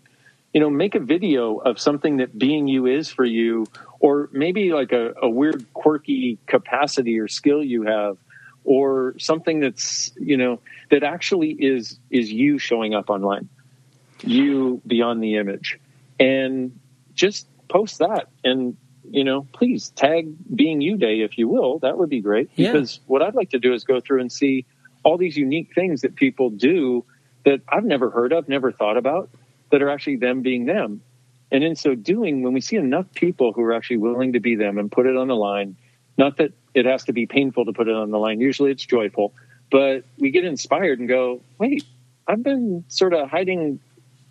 [0.53, 3.65] You know, make a video of something that Being You is for you,
[3.99, 8.17] or maybe like a, a weird, quirky capacity or skill you have,
[8.63, 13.49] or something that's you know that actually is is you showing up online,
[14.23, 15.79] you beyond the image,
[16.19, 16.77] and
[17.13, 18.75] just post that and
[19.13, 21.79] you know, please tag Being You Day if you will.
[21.79, 22.49] That would be great.
[22.55, 23.03] Because yeah.
[23.07, 24.65] what I'd like to do is go through and see
[25.03, 27.05] all these unique things that people do
[27.45, 29.29] that I've never heard of, never thought about,
[29.71, 31.01] that are actually them being them.
[31.51, 34.55] And in so doing, when we see enough people who are actually willing to be
[34.55, 35.75] them and put it on the line,
[36.17, 38.85] not that it has to be painful to put it on the line, usually it's
[38.85, 39.33] joyful,
[39.69, 41.83] but we get inspired and go, wait,
[42.27, 43.79] I've been sort of hiding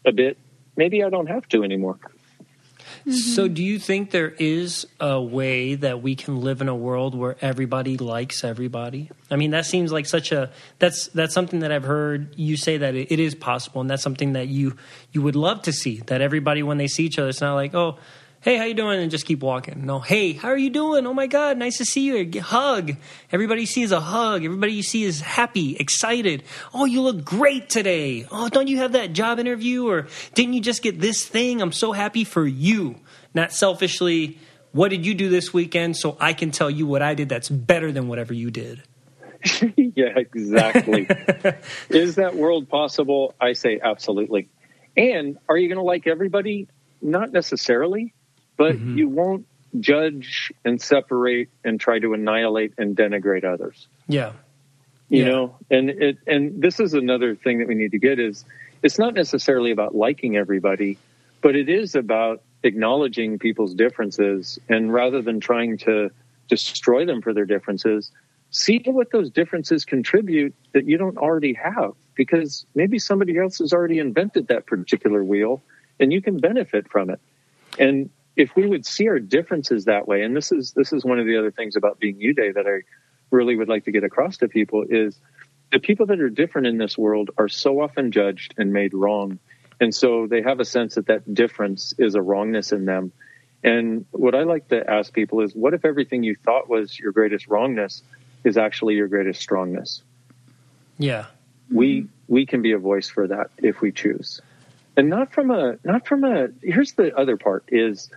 [0.07, 0.38] a bit.
[0.77, 1.99] Maybe I don't have to anymore.
[3.09, 7.15] So, do you think there is a way that we can live in a world
[7.15, 9.11] where everybody likes everybody?
[9.31, 12.79] I mean, that seems like such a that's that's something that I've heard you say
[12.79, 14.77] that it, it is possible, and that's something that you
[15.13, 16.03] you would love to see.
[16.07, 17.99] That everybody, when they see each other, it's not like, oh,
[18.40, 19.00] hey, how you doing?
[19.00, 19.85] And just keep walking.
[19.85, 21.07] No, hey, how are you doing?
[21.07, 22.40] Oh my God, nice to see you.
[22.40, 22.92] Hug.
[23.31, 24.44] Everybody you see is a hug.
[24.44, 26.42] Everybody you see is happy, excited.
[26.72, 28.26] Oh, you look great today.
[28.31, 29.88] Oh, don't you have that job interview?
[29.88, 31.61] Or didn't you just get this thing?
[31.61, 32.96] I'm so happy for you.
[33.35, 34.38] Not selfishly,
[34.72, 37.48] what did you do this weekend so I can tell you what I did that's
[37.48, 38.83] better than whatever you did?
[39.76, 41.09] yeah, exactly.
[41.90, 43.35] is that world possible?
[43.40, 44.48] I say absolutely.
[44.96, 46.68] And are you going to like everybody?
[47.03, 48.12] Not necessarily
[48.61, 48.99] but mm-hmm.
[48.99, 49.46] you won't
[49.79, 53.88] judge and separate and try to annihilate and denigrate others.
[54.07, 54.33] Yeah.
[55.09, 55.31] You yeah.
[55.31, 58.44] know, and it and this is another thing that we need to get is
[58.83, 60.99] it's not necessarily about liking everybody,
[61.40, 66.11] but it is about acknowledging people's differences and rather than trying to
[66.46, 68.12] destroy them for their differences,
[68.51, 73.73] see what those differences contribute that you don't already have because maybe somebody else has
[73.73, 75.62] already invented that particular wheel
[75.99, 77.20] and you can benefit from it.
[77.79, 81.19] And if we would see our differences that way, and this is this is one
[81.19, 82.83] of the other things about being you day that I
[83.31, 85.19] really would like to get across to people is
[85.73, 89.38] the people that are different in this world are so often judged and made wrong.
[89.81, 93.12] And so they have a sense that that difference is a wrongness in them.
[93.62, 97.12] And what I like to ask people is what if everything you thought was your
[97.12, 98.03] greatest wrongness
[98.43, 100.03] is actually your greatest strongness?
[100.99, 101.27] Yeah.
[101.71, 102.09] We mm-hmm.
[102.29, 104.40] we can be a voice for that if we choose
[105.01, 108.11] and not from a not from a here's the other part is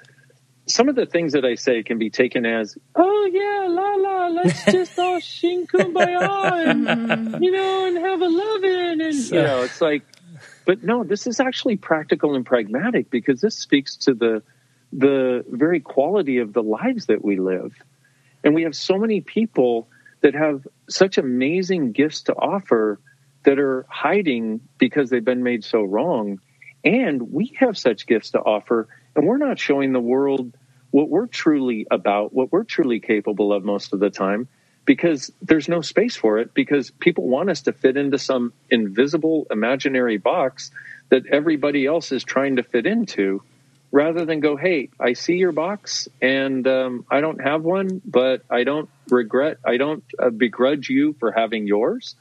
[0.65, 4.28] some of the things that I say can be taken as, oh yeah, la la,
[4.28, 9.41] let's just all sing kumbaya and you know and have a loving and so, you
[9.43, 10.04] know it's like,
[10.65, 14.43] but no, this is actually practical and pragmatic because this speaks to the
[14.91, 17.74] the very quality of the lives that we live,
[18.43, 19.88] and we have so many people
[20.19, 23.00] that have such amazing gifts to offer
[23.43, 26.39] that are hiding because they've been made so wrong
[26.84, 30.54] and we have such gifts to offer, and we're not showing the world
[30.91, 34.48] what we're truly about, what we're truly capable of most of the time,
[34.86, 39.48] because there's no space for it, because people want us to fit into some invisible,
[39.50, 40.72] imaginary box
[41.10, 43.41] that everybody else is trying to fit into,
[43.91, 48.41] rather than go, hey, I see your box, and um, I don't have one, but
[48.50, 52.15] I don't regret, I don't uh, begrudge you for having yours,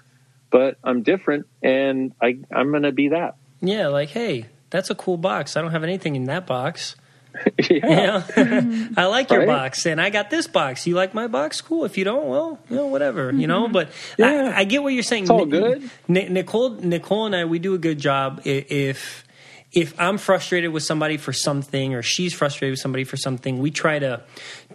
[0.51, 3.37] but I'm different, and I, I'm going to be that.
[3.62, 5.57] Yeah, like, hey, that's a cool box.
[5.57, 6.96] I don't have anything in that box.
[7.59, 7.68] yeah.
[7.70, 8.20] You know?
[8.20, 8.94] mm-hmm.
[8.98, 9.48] I like your right?
[9.48, 10.87] box, and I got this box.
[10.87, 11.61] You like my box?
[11.61, 11.85] Cool.
[11.85, 13.31] If you don't, well, you know, whatever.
[13.31, 13.40] Mm-hmm.
[13.40, 13.72] You know, mm-hmm.
[13.72, 14.53] but yeah.
[14.55, 15.25] I, I, get what you're saying.
[15.25, 15.88] It's all good.
[16.09, 18.42] Nicole, Nicole, and I, we do a good job.
[18.44, 19.25] If
[19.70, 23.70] if I'm frustrated with somebody for something, or she's frustrated with somebody for something, we
[23.70, 24.22] try to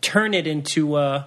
[0.02, 0.95] turn it into.
[0.95, 1.26] Uh,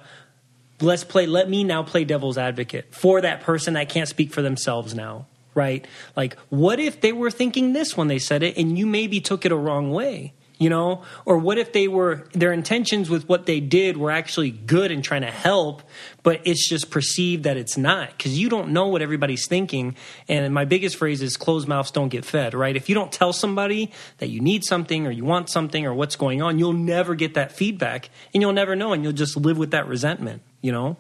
[0.81, 1.27] let's play.
[1.27, 5.27] Let me now play devil's advocate for that person that can't speak for themselves now
[5.55, 5.87] right?
[6.17, 9.45] Like, what if they were thinking this when they said it and you maybe took
[9.45, 10.35] it a wrong way?
[10.59, 14.51] You know, or what if they were their intentions with what they did were actually
[14.51, 15.83] good and trying to help,
[16.23, 19.97] but it's just perceived that it's not because you don't know what everybody's thinking.
[20.29, 22.77] And my biggest phrase is closed mouths don't get fed, right?
[22.77, 26.17] If you don't tell somebody that you need something or you want something or what's
[26.17, 29.57] going on, you'll never get that feedback and you'll never know and you'll just live
[29.57, 30.99] with that resentment, you know?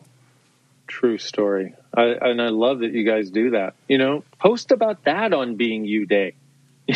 [0.87, 1.75] True story.
[1.97, 3.75] I, and I love that you guys do that.
[3.89, 6.35] You know, post about that on Being You Day.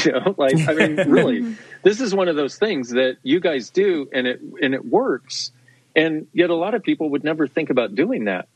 [0.04, 1.44] You know, like I mean, really,
[1.84, 5.52] this is one of those things that you guys do, and it and it works.
[5.94, 8.48] And yet, a lot of people would never think about doing that.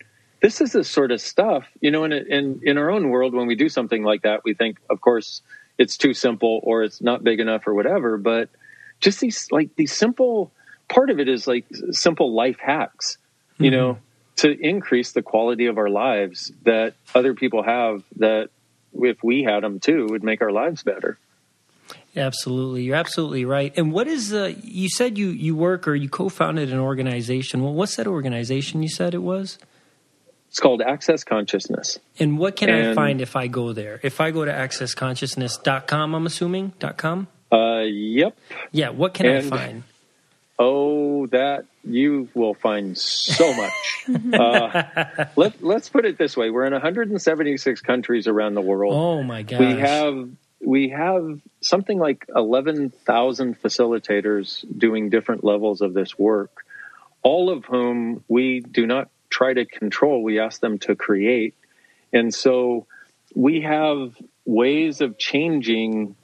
[0.43, 2.05] This is the sort of stuff, you know.
[2.05, 5.01] In in in our own world, when we do something like that, we think, of
[5.01, 5.43] course,
[5.79, 8.19] it's too simple or it's not big enough or whatever.
[8.19, 8.51] But
[9.01, 10.53] just these like these simple
[10.89, 13.19] part of it is like simple life hacks,
[13.61, 13.71] you Mm-hmm.
[13.71, 13.99] know,
[14.39, 18.51] to increase the quality of our lives that other people have that
[18.95, 21.19] if we had them too would make our lives better.
[22.17, 23.73] Absolutely, you're absolutely right.
[23.77, 27.63] And what is uh, you said you you work or you co-founded an organization?
[27.63, 29.59] Well, what's that organization you said it was?
[30.49, 31.99] It's called Access Consciousness.
[32.19, 34.01] And what can I find if I go there?
[34.03, 37.29] If I go to accessconsciousness.com, I'm assuming .com.
[37.53, 38.37] Uh, yep.
[38.73, 39.83] Yeah, what can I find?
[40.59, 44.05] Oh, that you will find so much.
[44.35, 44.85] uh,
[45.37, 48.95] let, let's put it this way: we're in 176 countries around the world.
[48.95, 49.61] Oh my gosh.
[49.61, 50.29] we have
[50.61, 56.65] we have something like 11,000 facilitators doing different levels of this work,
[57.23, 60.23] all of whom we do not try to control.
[60.25, 61.55] We ask them to create,
[62.13, 62.87] and so
[63.35, 66.17] we have ways of changing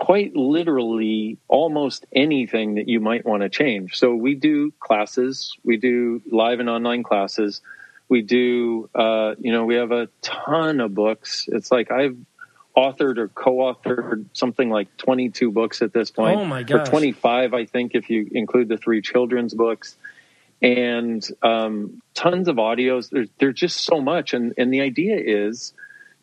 [0.00, 3.98] quite literally almost anything that you might want to change.
[3.98, 7.60] So we do classes, we do live and online classes,
[8.08, 11.46] we do, uh, you know, we have a ton of books.
[11.52, 12.16] It's like I've
[12.74, 16.40] authored or co-authored something like 22 books at this point.
[16.40, 16.88] Oh, my Or gosh.
[16.88, 19.96] 25, I think, if you include the three children's books.
[20.62, 23.10] And um, tons of audios.
[23.10, 24.32] There, there's just so much.
[24.32, 25.74] And, and the idea is,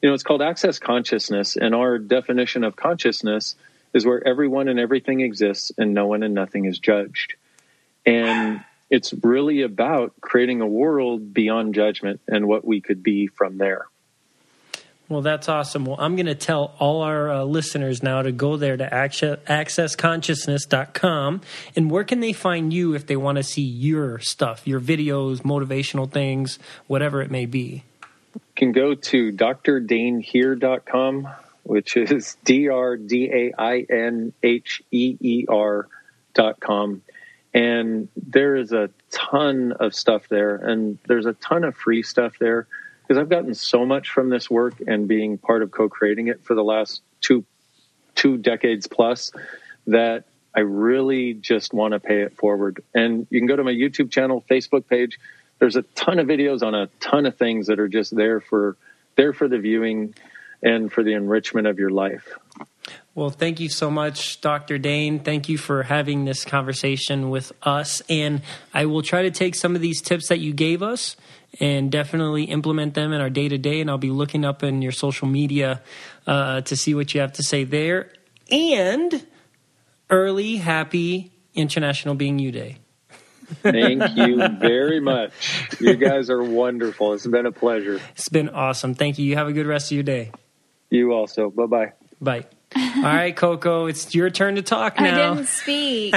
[0.02, 3.56] you know, it's called access consciousness, and our definition of consciousness
[3.94, 7.36] is where everyone and everything exists, and no one and nothing is judged.
[8.06, 13.58] And it's really about creating a world beyond judgment and what we could be from
[13.58, 13.88] there.
[15.10, 15.86] Well, that's awesome.
[15.86, 19.40] Well, I'm going to tell all our uh, listeners now to go there to access,
[19.48, 21.42] accessconsciousness.com.
[21.78, 25.44] And where can they find you if they want to see your stuff, your videos,
[25.44, 27.84] motivational things, whatever it may be?
[28.58, 31.28] Can go to drdainheer.com,
[31.64, 35.88] which is D R D A I N H E E R
[36.34, 37.04] dot com.
[37.54, 42.38] And there is a ton of stuff there, and there's a ton of free stuff
[42.40, 42.68] there
[43.08, 46.56] because I've gotten so much from this work and being part of co-creating it for
[46.56, 47.46] the last two
[48.16, 49.32] two decades plus
[49.86, 52.84] that I really just want to pay it forward.
[52.94, 55.20] And you can go to my YouTube channel, Facebook page.
[55.60, 58.78] There's a ton of videos on a ton of things that are just there for
[59.16, 60.14] there for the viewing
[60.62, 62.38] and for the enrichment of your life.
[63.16, 64.78] Well, thank you so much, Dr.
[64.78, 65.20] Dain.
[65.20, 68.02] Thank you for having this conversation with us.
[68.10, 68.44] And
[68.74, 71.18] I will try to take some of these tips that you gave us
[71.60, 73.82] and definitely implement them in our day to day.
[73.82, 75.82] And I'll be looking up in your social media
[76.28, 78.12] uh, to see what you have to say there.
[78.52, 79.26] And
[80.10, 82.78] early, happy International Being You Day.
[83.64, 85.32] Thank you very much.
[85.80, 87.14] You guys are wonderful.
[87.14, 88.00] It's been a pleasure.
[88.16, 88.94] It's been awesome.
[88.94, 89.26] Thank you.
[89.26, 90.32] You have a good rest of your day.
[90.90, 91.50] You also.
[91.50, 91.94] Bye bye.
[92.22, 92.46] Bye.
[92.76, 95.06] All right, Coco, it's your turn to talk now.
[95.06, 95.34] I now.
[95.36, 96.14] didn't speak.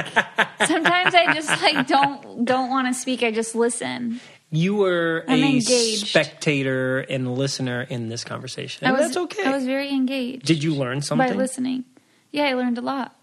[0.67, 3.23] Sometimes I just like don't don't want to speak.
[3.23, 4.21] I just listen.
[4.51, 6.09] You were I'm a engaged.
[6.09, 8.85] spectator and listener in this conversation.
[8.87, 9.45] I And was that's okay.
[9.45, 10.45] I was very engaged.
[10.45, 11.37] Did you learn by something?
[11.39, 11.85] listening?
[12.33, 13.15] Yeah, I learned a lot,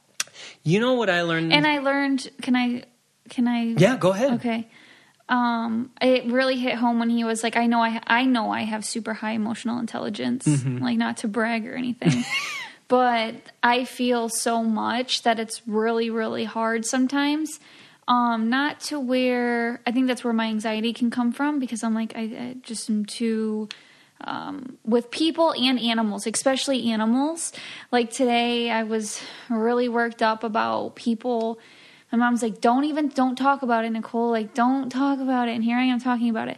[0.63, 1.51] You know what I learned?
[1.51, 2.29] and I learned.
[2.41, 2.83] Can I?
[3.29, 3.63] Can I?
[3.77, 4.33] yeah, go ahead.
[4.33, 4.67] Okay.
[5.29, 8.61] Um, it really hit home when he was like, "I know, I, I know, I
[8.61, 10.47] have super high emotional intelligence.
[10.47, 10.77] Mm-hmm.
[10.77, 12.23] Like, not to brag or anything,
[12.87, 17.59] but I feel so much that it's really, really hard sometimes.
[18.07, 21.93] Um, not to where I think that's where my anxiety can come from because I'm
[21.93, 23.67] like, I, I just am too
[24.21, 27.51] um, with people and animals, especially animals.
[27.91, 31.59] Like today, I was really worked up about people.
[32.11, 34.31] My mom's like, "Don't even, don't talk about it, Nicole.
[34.31, 36.57] Like, don't talk about it." And here I am talking about it.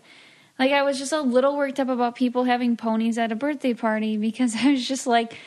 [0.59, 3.73] Like, I was just a little worked up about people having ponies at a birthday
[3.73, 5.37] party because I was just like,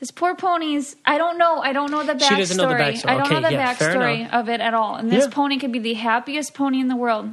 [0.00, 0.96] "This poor ponies.
[1.04, 1.58] I don't know.
[1.60, 2.28] I don't know the backstory.
[2.28, 3.08] She doesn't know the backstory.
[3.08, 4.96] I don't Okay, know the yeah, backstory of it at all.
[4.96, 5.30] And this Yeah.
[5.30, 7.30] pony could be the happiest pony in the world.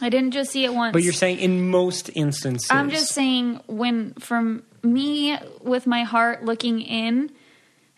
[0.00, 0.92] I didn't just see it once.
[0.92, 2.68] But you're saying in most instances.
[2.70, 7.30] I'm just saying when from me with my heart looking in,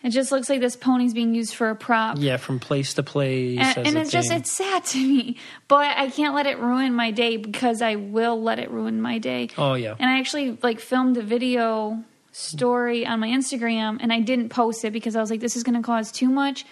[0.07, 2.17] it just looks like this pony's being used for a prop.
[2.17, 3.59] Yeah, from place to place.
[3.59, 7.11] And, and it's just it's sad to me, but I can't let it ruin my
[7.11, 9.49] day because I will let it ruin my day.
[9.57, 9.95] Oh, yeah.
[9.99, 14.85] And I actually like filmed a video story on my Instagram and I didn't post
[14.85, 16.65] it because I was like this is going to cause too much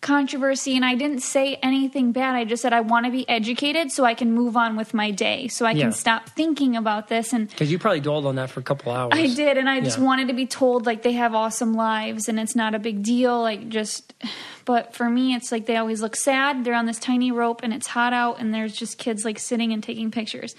[0.00, 2.34] controversy and I didn't say anything bad.
[2.34, 5.10] I just said I want to be educated so I can move on with my
[5.10, 5.84] day, so I Yeah.
[5.84, 8.92] can stop thinking about this and Because you probably dwelled on that for a couple
[8.92, 9.12] hours.
[9.14, 10.04] I did, and I just Yeah.
[10.04, 13.40] wanted to be told like they have awesome lives and it's not a big deal.
[13.42, 14.14] Like just,
[14.64, 16.64] but for me, it's like they always look sad.
[16.64, 19.72] They're on this tiny rope and it's hot out, and there's just kids like sitting
[19.72, 20.54] and taking pictures.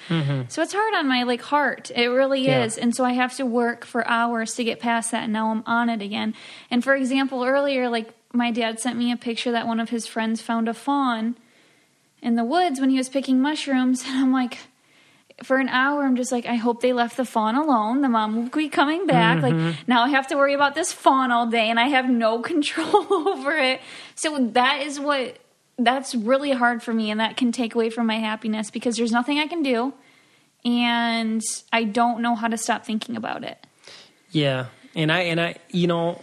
[0.49, 1.89] So it's hard on my like heart.
[1.95, 2.49] It really Mm-hmm.
[2.49, 2.63] Yeah.
[2.65, 5.23] is, and so I have to work for hours to get past that.
[5.23, 6.33] And now I'm on it again.
[6.69, 10.07] And for example, earlier, like my dad sent me a picture that one of his
[10.07, 11.35] friends found a fawn
[12.21, 14.57] in the woods when he was picking mushrooms, and I'm like
[15.43, 18.01] for an hour i'm just like i hope they left the fawn alone.
[18.01, 19.39] The mom will be coming back.
[19.39, 19.65] Mm-hmm.
[19.65, 22.39] like now i have to worry about this fawn all day and i have no
[22.51, 23.81] control over it.
[24.15, 25.37] So that is what
[25.79, 29.11] that's really hard for me and that can take away from my happiness because there's
[29.11, 29.93] nothing i can do
[30.63, 31.41] and
[31.73, 33.65] i don't know how to stop thinking about it.
[34.31, 36.21] Yeah, and I and I, you know,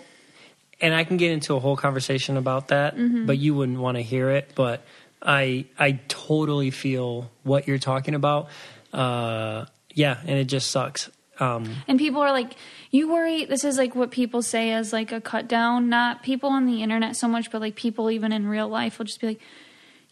[0.80, 3.26] and I can get into a whole conversation about that, Mm-hmm.
[3.26, 4.50] but you wouldn't want to hear it.
[4.54, 4.82] But
[5.22, 8.48] I, I totally feel what you're talking about.
[8.92, 11.10] Uh, yeah, and it just sucks.
[11.40, 12.54] Um, And people are like,
[12.90, 13.44] you worry.
[13.44, 15.88] This is like what people say as like a cut down.
[15.88, 19.06] Not people on the internet so much, but like people even in real life will
[19.06, 19.40] just be like,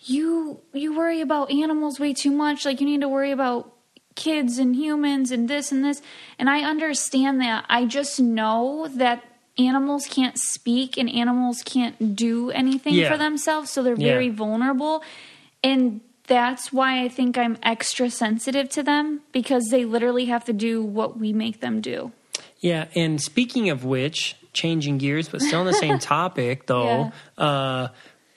[0.02, 2.64] you you worry about animals way too much.
[2.64, 3.72] Like you need to worry about
[4.14, 6.00] kids and humans and this and this.
[6.38, 7.64] And I understand that.
[7.68, 9.22] I just know that
[9.58, 13.10] animals can't speak and animals can't do anything Yeah.
[13.10, 14.12] for themselves, so they're Yeah.
[14.12, 15.02] very vulnerable.
[15.64, 20.52] And that's why I think I'm extra sensitive to them because they literally have to
[20.52, 22.12] do what we make them do.
[22.60, 27.12] Yeah, and speaking of which, changing gears, but still on the same topic though.
[27.38, 27.88] Uh,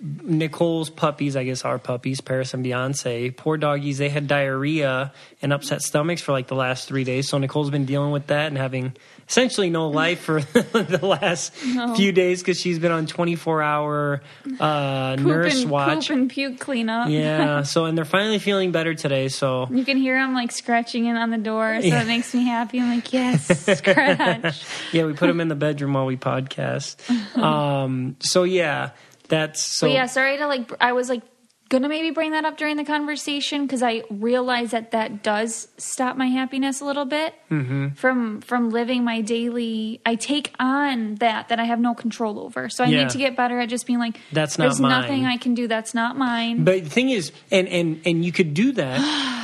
[0.02, 5.52] Nicole's puppies, I guess our puppies, Paris and Beyonce, poor doggies, they had diarrhea and
[5.52, 7.28] upset stomachs for like the last three days.
[7.28, 8.93] So Nicole's been dealing with that and having
[9.28, 10.41] essentially no life for
[10.74, 14.22] the last few days because she's been on 24 hour
[14.60, 16.08] uh, nurse and, watch.
[16.08, 17.10] poop and puke cleanup.
[17.10, 19.28] Yeah, so and they're finally feeling better today.
[19.28, 22.02] So You can hear them like scratching in on the door, so Yeah.
[22.04, 22.80] it makes me happy.
[22.80, 23.47] I'm like, yes,
[23.78, 24.64] scratch.
[24.93, 26.95] yeah, we put them in the bedroom while we podcast.
[27.38, 28.91] Um, so yeah,
[29.30, 29.88] that's so.
[29.88, 30.71] but yeah, sorry to like.
[30.82, 31.21] I was like
[31.69, 36.17] gonna maybe bring that up during the conversation because I realize that that does stop
[36.17, 37.89] my happiness a little bit Mm-hmm.
[37.89, 40.01] from from living my daily.
[40.05, 43.01] I take on that that I have no control over, so I Yeah.
[43.03, 45.53] need to get better at just being like, That's not There's mine." nothing I can
[45.53, 45.67] do.
[45.67, 46.63] That's not mine.
[46.63, 48.97] But the thing is, and and and you could do that,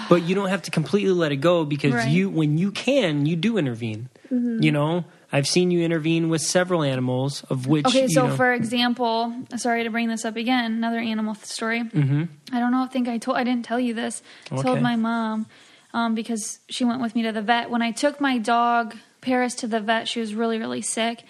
[0.10, 2.10] but you don't have to completely let it go because Right.
[2.10, 4.10] you, when you can, you do intervene.
[4.32, 5.06] You know,
[5.36, 9.34] I've seen you intervene with several animals, of which Okay, you so know- for example,
[9.58, 11.84] sorry to bring this up again, another animal story.
[11.84, 12.24] Mm-hmm.
[12.54, 12.84] I don't know.
[12.84, 14.24] I think I told I didn't tell you this.
[14.50, 14.64] I Okay.
[14.64, 15.46] told my mom
[15.94, 17.70] um, because she went with me to the vet.
[17.70, 21.24] When I took my dog Paris to the vet, she was really really sick.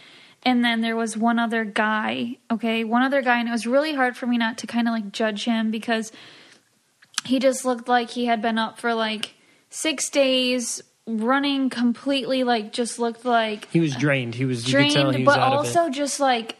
[0.47, 2.37] And then there was one other guy.
[2.51, 4.93] Okay, one other guy, and it was really hard for me not to kind of
[4.93, 6.11] like judge him because
[7.25, 9.33] he just looked like he had been up for like
[9.71, 14.35] six days, running completely like just looked like he was drained.
[14.35, 16.57] He was tell he drained, was but also just like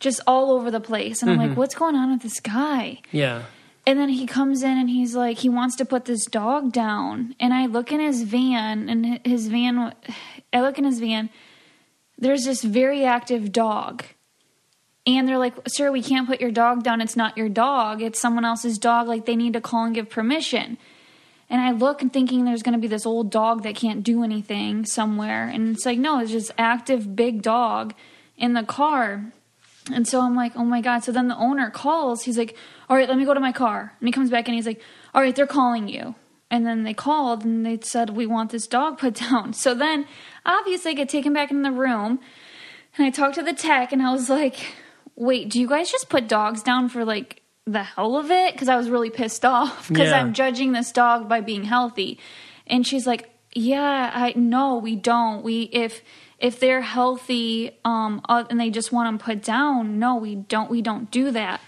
[0.00, 1.22] just all over the place.
[1.22, 1.58] And I'm like, mm-hmm.
[1.58, 3.00] what's going on with this guy?
[3.10, 3.42] Yeah,
[3.88, 7.34] And then he comes in and he's like, he wants to put this dog down.
[7.40, 9.94] And I look in his van, and his van,
[10.52, 11.30] I look in his van.
[12.18, 14.04] There's this very active dog.
[15.06, 17.00] And they're like, sir, we can't put your dog down.
[17.00, 18.02] It's not your dog.
[18.02, 19.08] It's someone else's dog.
[19.08, 20.76] Like, they need to call and give permission.
[21.50, 24.22] And I look and thinking there's going to be this old dog that can't do
[24.22, 25.48] anything somewhere.
[25.48, 27.94] And it's like, no, it's just active big dog
[28.36, 29.32] in the car.
[29.92, 31.04] And so I'm like, oh my God.
[31.04, 32.24] So then the owner calls.
[32.24, 32.56] He's like,
[32.88, 33.94] all right, let me go to my car.
[33.98, 34.82] And he comes back and he's like,
[35.14, 36.14] all right, they're calling you.
[36.50, 39.52] And then they called and they said, we want this dog put down.
[39.54, 40.06] So then
[40.44, 42.20] obviously I get taken back in the room
[42.96, 44.74] and I talked to the tech and I was like,
[45.14, 47.42] wait, do you guys just put dogs down for like
[47.72, 48.52] the hell of it?
[48.54, 50.18] Because I was really pissed off because Yeah.
[50.20, 52.18] I'm judging this dog by being healthy.
[52.66, 55.42] And she's like, yeah, I no, we don't.
[55.42, 56.02] We if
[56.38, 60.70] if they're healthy um uh, and they just want them put down, no, we don't.
[60.70, 61.60] We don't do that.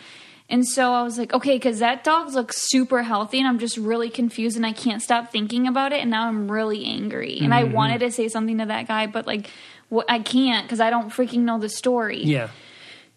[0.48, 3.76] And so I was like, okay, because that dog looks super healthy, and I'm just
[3.76, 7.54] really confused, and I can't stop thinking about it, and now I'm really angry, and
[7.54, 9.48] I wanted to say something to that guy, but like,
[9.94, 12.24] wh- I can't because I don't freaking know the story.
[12.24, 12.48] yeah.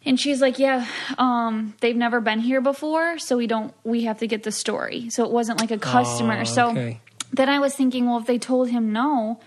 [0.05, 0.85] And she's like, "Yeah,
[1.17, 3.73] um, they've never been here before, so we don't.
[3.83, 5.09] We have to get the story.
[5.09, 6.41] So it wasn't like a customer.
[6.41, 6.95] Oh, so
[7.31, 9.39] then I was thinking, well, if they told him no,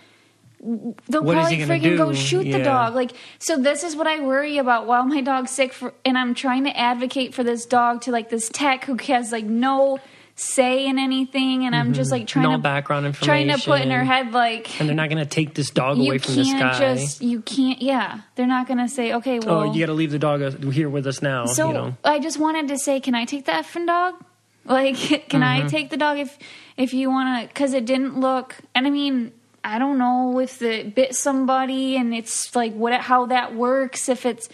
[0.61, 2.17] they'll What probably freaking go do?
[2.17, 2.95] shoot the dog.
[2.95, 6.35] Like, so this is what I worry about while my dog's sick, for, and I'm
[6.35, 10.01] trying to advocate for this dog to like this tech who has like no
[10.39, 12.53] saying anything, and I'm just like trying Mm-hmm.
[12.53, 15.29] No to background trying to put in her head like And they're not going to
[15.29, 16.79] take this dog away from this can't guy.
[16.95, 20.11] just you can't yeah they're not gonna say okay well oh, you got to leave
[20.11, 21.47] the dog here with us now.
[21.47, 21.97] so you know.
[22.05, 24.15] I just wanted to say, can I take the effing dog?
[24.67, 24.97] Like,
[25.29, 25.69] can I Mm-hmm.
[25.69, 26.37] take the dog if
[26.77, 27.49] if you want to?
[27.49, 28.57] Because it didn't look.
[28.75, 29.31] And I mean,
[29.63, 34.09] I don't know if it bit somebody, and it's like what how that works.
[34.09, 34.49] If it's,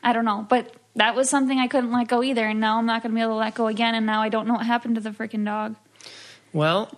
[0.00, 2.86] I don't know, but that was something I couldn't let go either, and now I'm
[2.86, 3.94] not going to be able to let go again.
[3.94, 5.76] And now I don't know what happened to the freaking dog.
[6.52, 6.90] Well,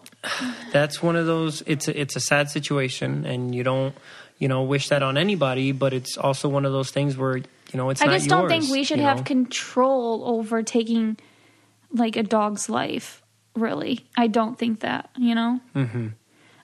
[0.73, 1.63] that's one of those.
[1.67, 3.95] It's a, it's a sad situation, and you don't
[4.39, 5.73] you know wish that on anybody.
[5.73, 7.45] But it's also one of those things where you
[7.75, 9.25] know it's I just don't think we should have know?
[9.25, 11.19] control over taking
[11.93, 13.23] like a dog's life.
[13.55, 15.11] Really, I don't think that.
[15.17, 16.09] You know, mm-hmm.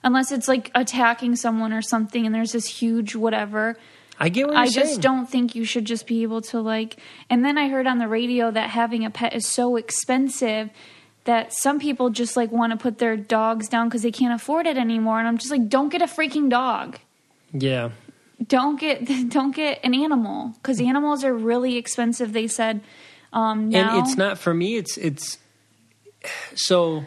[0.03, 3.77] unless it's like attacking someone or something, and there's this huge whatever.
[4.19, 4.87] I get what you're I saying.
[4.87, 6.97] just don't think you should just be able to like.
[7.29, 10.69] And then I heard on the radio that having a pet is so expensive
[11.25, 14.65] that some people just like want to put their dogs down because they can't afford
[14.65, 15.19] it anymore.
[15.19, 16.97] And I'm just like, don't get a freaking dog.
[17.53, 17.91] Yeah.
[18.47, 22.33] Don't get don't get an animal because animals are really expensive.
[22.33, 22.81] They said.
[23.33, 25.37] Um, now, and it's not for me it's it's
[26.55, 27.03] so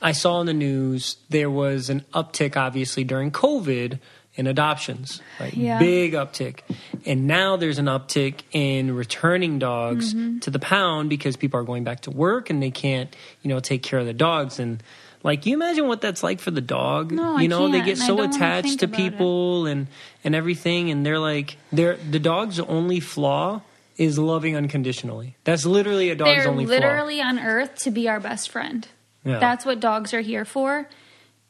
[0.00, 3.98] i saw in the news there was an uptick obviously during covid
[4.34, 5.78] in adoptions right Yeah.
[5.78, 6.60] big uptick
[7.04, 10.38] and now there's an uptick in returning dogs Mm-hmm.
[10.40, 13.60] to the pound because people are going back to work and they can't you know
[13.60, 14.82] take care of the dogs and
[15.24, 18.22] like you imagine what that's like for the dog No, you know they get so
[18.22, 18.92] attached to it.
[18.92, 19.86] people and
[20.24, 23.60] and everything and they're like they're the dog's only flaw
[23.98, 26.70] is loving unconditionally that's literally a dog's only flaw.
[26.80, 28.88] they're only literally on Earth to be our best friend.
[29.24, 30.88] yeah That's what dogs are here for,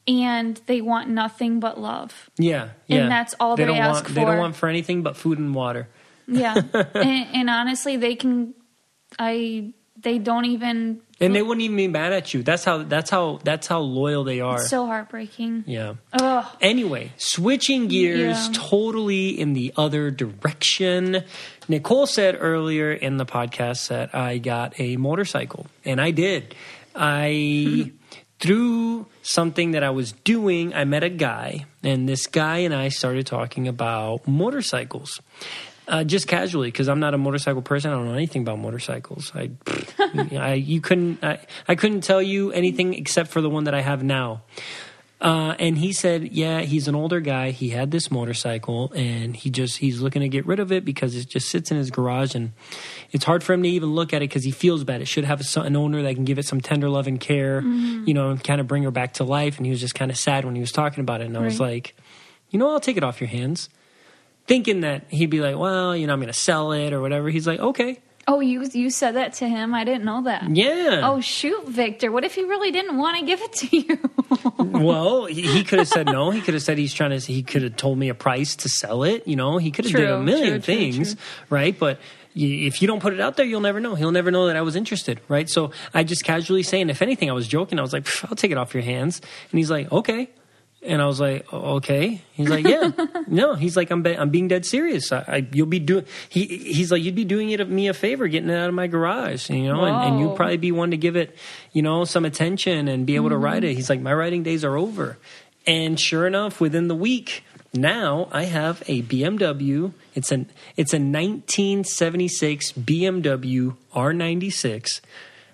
[0.07, 2.29] and they want nothing but love.
[2.37, 5.15] yeah yeah and that's all they don't ask want they don't want for anything but
[5.15, 5.87] food and water
[6.27, 6.55] Yeah,
[6.93, 8.53] and, and honestly, they can.
[9.19, 11.01] I they don't even.
[11.21, 14.23] and they wouldn't even be mad at you that's how that's how that's how loyal
[14.23, 15.63] they are It's so heartbreaking.
[15.67, 16.45] yeah Ugh.
[16.61, 18.53] Anyway, switching gears Yeah.
[18.53, 21.23] totally in the other direction.
[21.69, 26.55] Nicole said earlier in the podcast that I got a motorcycle, and I did.
[26.95, 27.91] I,
[28.43, 32.89] through something that I was doing, I met a guy, and this guy and I
[32.89, 35.21] started talking about motorcycles.
[35.87, 37.91] Uh, just casually, because I'm not a motorcycle person.
[37.91, 39.31] I don't know anything about motorcycles.
[39.33, 39.51] I,
[40.37, 41.39] I you couldn't, I,
[41.69, 44.43] I couldn't tell you anything except for the one that I have now.
[45.23, 47.51] Uh, and he said, yeah, he's an older guy.
[47.51, 51.15] He had this motorcycle, and he just he's looking to get rid of it because
[51.15, 52.51] it just sits in his garage, and
[53.13, 54.99] it's hard for him to even look at it because he feels bad.
[55.01, 57.61] It should have a, an owner that can give it some tender love and care,
[58.05, 59.55] you know, and kind of bring her back to life.
[59.55, 61.27] And he was just kind of sad when he was talking about it.
[61.27, 61.95] And I was like,
[62.49, 63.69] you know, I'll take it off your hands,
[64.45, 67.29] thinking that he'd be like, well, you know, I'm going to sell it or whatever.
[67.29, 69.73] He's like, okay, Oh, you you said that to him.
[69.73, 70.55] I didn't know that.
[70.55, 71.01] yeah.
[71.03, 72.11] Oh shoot, Victor!
[72.11, 73.99] What if he really didn't want to give it to you?
[74.57, 76.29] well, he, he could have said no.
[76.31, 77.19] He could have said he's trying to.
[77.19, 79.27] He could have told me a price to sell it.
[79.27, 81.23] You know, he could have did a million true, true, things, true.
[81.49, 81.77] right?
[81.77, 81.99] But
[82.35, 83.95] if you don't put it out there, you'll never know.
[83.95, 85.49] He'll never know that I was interested, right?
[85.49, 87.77] So I just casually saying, if anything, I was joking.
[87.77, 89.21] I was like, I'll take it off your hands,
[89.51, 90.29] and he's like, okay.
[90.85, 92.21] And I was like, okay.
[92.33, 92.91] He's like, yeah,
[93.27, 93.55] no.
[93.55, 95.11] He's like, I'm, be- I'm being dead serious.
[95.11, 96.05] I, I, you'll be doing.
[96.29, 98.87] He, he's like, you'd be doing it me a favor, getting it out of my
[98.87, 101.37] garage, you know, and, and you'd probably be one to give it,
[101.71, 103.75] you know, some attention and be able to ride it.
[103.75, 105.17] He's like, my riding days are over.
[105.65, 109.93] And sure enough, within the week, now I have a BMW.
[110.13, 115.01] It's an it's a 1976 BMW R96.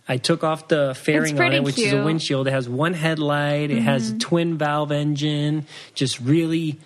[0.09, 2.47] I took off the fairing on it, which is a windshield.
[2.47, 3.69] It has one headlight.
[3.69, 5.67] It has a twin valve engine.
[5.93, 6.79] Just really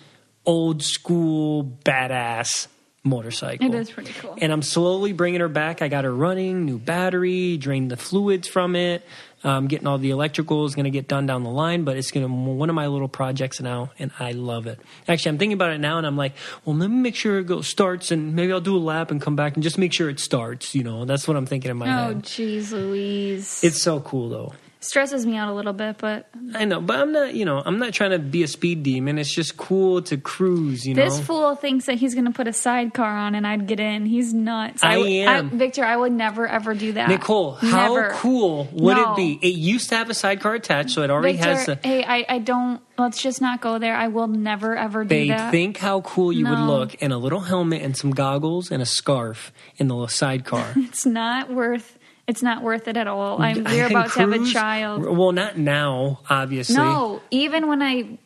[0.44, 2.68] old school badass
[3.02, 3.66] motorcycle.
[3.66, 4.36] It is pretty cool.
[4.40, 5.80] And I'm slowly bringing her back.
[5.80, 9.02] I got her running, new battery, drained the fluids from it.
[9.44, 12.10] Um, getting all the electrical is going to get done down the line, but it's
[12.10, 14.80] going to one of my little projects now, and I love it.
[15.06, 16.32] Actually, I'm thinking about it now, and I'm like,
[16.64, 19.20] well, let me make sure it goes starts, and maybe I'll do a lap and
[19.20, 20.74] come back and just make sure it starts.
[20.74, 22.16] You know, that's what I'm thinking in my oh, head.
[22.16, 23.62] Oh, jeez, Louise!
[23.62, 24.54] It's so cool though.
[24.84, 27.34] Stresses me out a little bit, but I know, but I'm not.
[27.34, 29.18] You know, I'm not trying to be a speed demon.
[29.18, 30.86] It's just cool to cruise.
[30.86, 33.66] You know, this fool thinks that he's going to put a sidecar on and I'd
[33.66, 34.06] get in.
[34.06, 34.82] He's nuts.
[34.84, 35.50] I would- am.
[35.58, 35.84] Victor.
[35.84, 37.08] I would never ever do that.
[37.08, 38.10] Nicole, how Never.
[38.14, 39.12] cool would No.
[39.12, 39.38] it be?
[39.42, 41.68] It used to have a sidecar attached, so it already Victor, has.
[41.68, 42.80] A, hey, I, I don't.
[42.96, 43.96] Let's just not go there.
[43.96, 45.50] I will never ever do Babe, that.
[45.50, 48.86] think how cool you would look in a little helmet and some goggles and a
[48.86, 50.64] scarf in the little sidecar.
[50.76, 51.93] it's not worth.
[52.26, 53.40] It's not worth it at all.
[53.42, 53.64] I'm.
[53.64, 55.04] We're about to have a child.
[55.04, 56.76] Well, not now, obviously.
[56.76, 58.18] No, even when I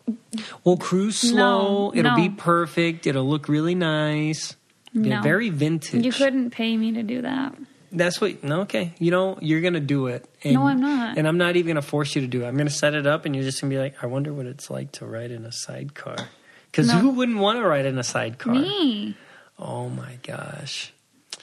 [0.64, 1.90] We'll cruise slow.
[1.90, 2.16] No, It'll no.
[2.16, 3.06] be perfect.
[3.08, 4.54] It'll look really nice.
[4.94, 5.20] No.
[5.22, 6.04] very vintage.
[6.04, 7.54] you couldn't pay me to do that.
[7.90, 8.44] That's what.
[8.44, 8.94] No, okay.
[8.98, 10.24] You know, you're gonna do it.
[10.44, 11.18] And, No, I'm not.
[11.18, 12.46] And I'm not even gonna force you to do it.
[12.46, 14.70] I'm gonna set it up, and you're just gonna be like, I wonder what it's
[14.70, 16.16] like to ride in a sidecar.
[16.70, 16.98] Because No.
[16.98, 18.54] who wouldn't want to ride in a sidecar?
[18.54, 19.16] Me.
[19.58, 20.92] Oh my gosh.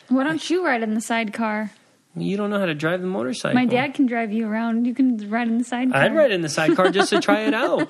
[0.08, 1.72] Why don't you ride in the sidecar?
[2.18, 3.56] You don't know how to drive the motorcycle.
[3.56, 4.86] My dad can drive you around.
[4.86, 6.02] You can ride in the sidecar.
[6.02, 7.90] I'd ride in the sidecar just to try it out.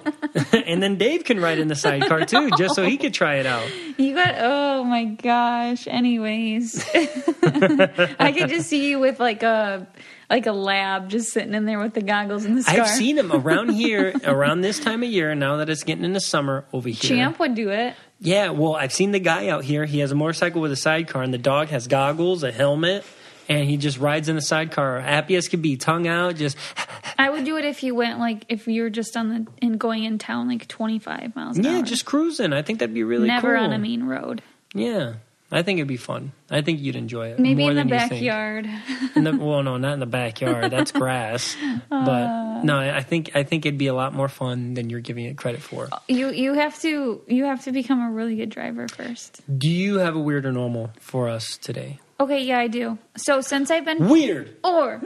[0.53, 3.45] and then Dave can ride in the sidecar too, just so he could try it
[3.45, 3.69] out.
[3.97, 5.87] You got oh my gosh.
[5.87, 9.87] Anyways, I could just see you with like a
[10.29, 12.81] like a lab just sitting in there with the goggles and the scar.
[12.81, 16.19] I've seen him around here, around this time of year, now that it's getting into
[16.19, 17.17] summer over here.
[17.17, 17.95] Champ would do it.
[18.19, 19.85] Yeah, well, I've seen the guy out here.
[19.85, 23.05] He has a motorcycle with a sidecar, and the dog has goggles, a helmet,
[23.47, 26.57] and he just rides in the sidecar, happy as could be, tongue out, just
[27.17, 29.79] I would do it if you went like if you were just on the and
[29.79, 31.83] going in town like 25 miles an yeah, hour.
[31.83, 32.53] just cruising.
[32.53, 33.63] I think that'd be really never cool.
[33.63, 34.41] on a mean road.
[34.73, 35.13] Yeah,
[35.51, 36.31] I think it'd be fun.
[36.49, 37.39] I think you'd enjoy it.
[37.39, 38.11] Maybe more in the than you think.
[38.11, 38.69] backyard.
[39.15, 40.71] In the, well, no, not in the backyard.
[40.71, 41.55] That's grass.
[41.89, 42.61] but uh.
[42.63, 45.37] no, I think I think it'd be a lot more fun than you're giving it
[45.37, 45.87] credit for.
[46.07, 49.41] You you have to you have to become a really good driver first.
[49.57, 51.99] Do you have a weird or normal for us today?
[52.19, 52.97] Okay, yeah, I do.
[53.17, 54.55] So since I've been Weird.
[54.63, 55.01] or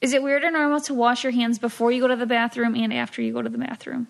[0.00, 2.74] is it weird or normal to wash your hands before you go to the bathroom
[2.74, 4.08] and after you go to the bathroom?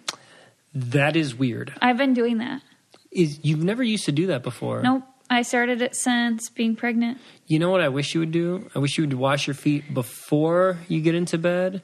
[0.74, 1.72] That is weird.
[1.80, 2.62] I've been doing that.
[3.10, 4.82] Is you've never used to do that before?
[4.82, 5.02] Nope.
[5.28, 7.18] I started it since being pregnant.
[7.46, 8.68] You know what I wish you would do?
[8.74, 11.82] I wish you would wash your feet before you get into bed.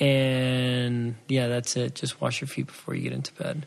[0.00, 1.94] And yeah, that's it.
[1.94, 3.66] Just wash your feet before you get into bed.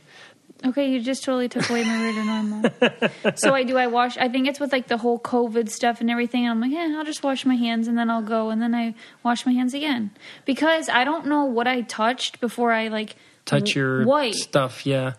[0.65, 2.71] Okay, you just totally took away my or normal.
[3.35, 3.77] so I do.
[3.77, 4.17] I wash.
[4.17, 6.43] I think it's with like the whole COVID stuff and everything.
[6.43, 8.73] And I'm like, yeah, I'll just wash my hands and then I'll go and then
[8.73, 10.11] I wash my hands again
[10.45, 14.35] because I don't know what I touched before I like Touch your white.
[14.35, 15.13] stuff, yeah.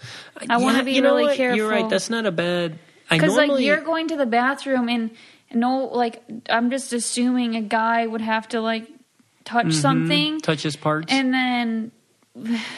[0.48, 1.38] I wanna be you know really what?
[1.38, 1.88] You're right.
[1.88, 2.78] That's not a bad.
[3.10, 5.10] Because like you're going to the bathroom and
[5.52, 8.88] no like I'm just assuming a guy would have to like
[9.44, 9.72] touch mm-hmm.
[9.72, 11.12] something touch his parts.
[11.12, 11.92] and then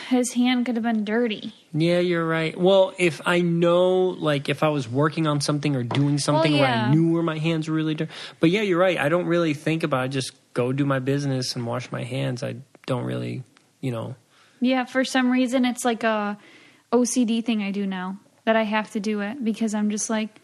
[0.09, 1.54] his hand could have been dirty.
[1.72, 2.59] Yeah, you're right.
[2.59, 6.62] Well, if I know, like, if I was working on something or doing something where
[6.62, 6.86] yeah.
[6.86, 8.12] I knew where my hands were really dirty.
[8.38, 8.98] But yeah, you're right.
[8.98, 10.04] I don't really think about it.
[10.04, 12.42] I just go do my business and wash my hands.
[12.42, 13.44] I don't really,
[13.80, 14.14] you know.
[14.61, 16.38] Yeah, for some reason it's like a
[16.92, 20.40] OCD thing I do now that I have to do it because I'm just like,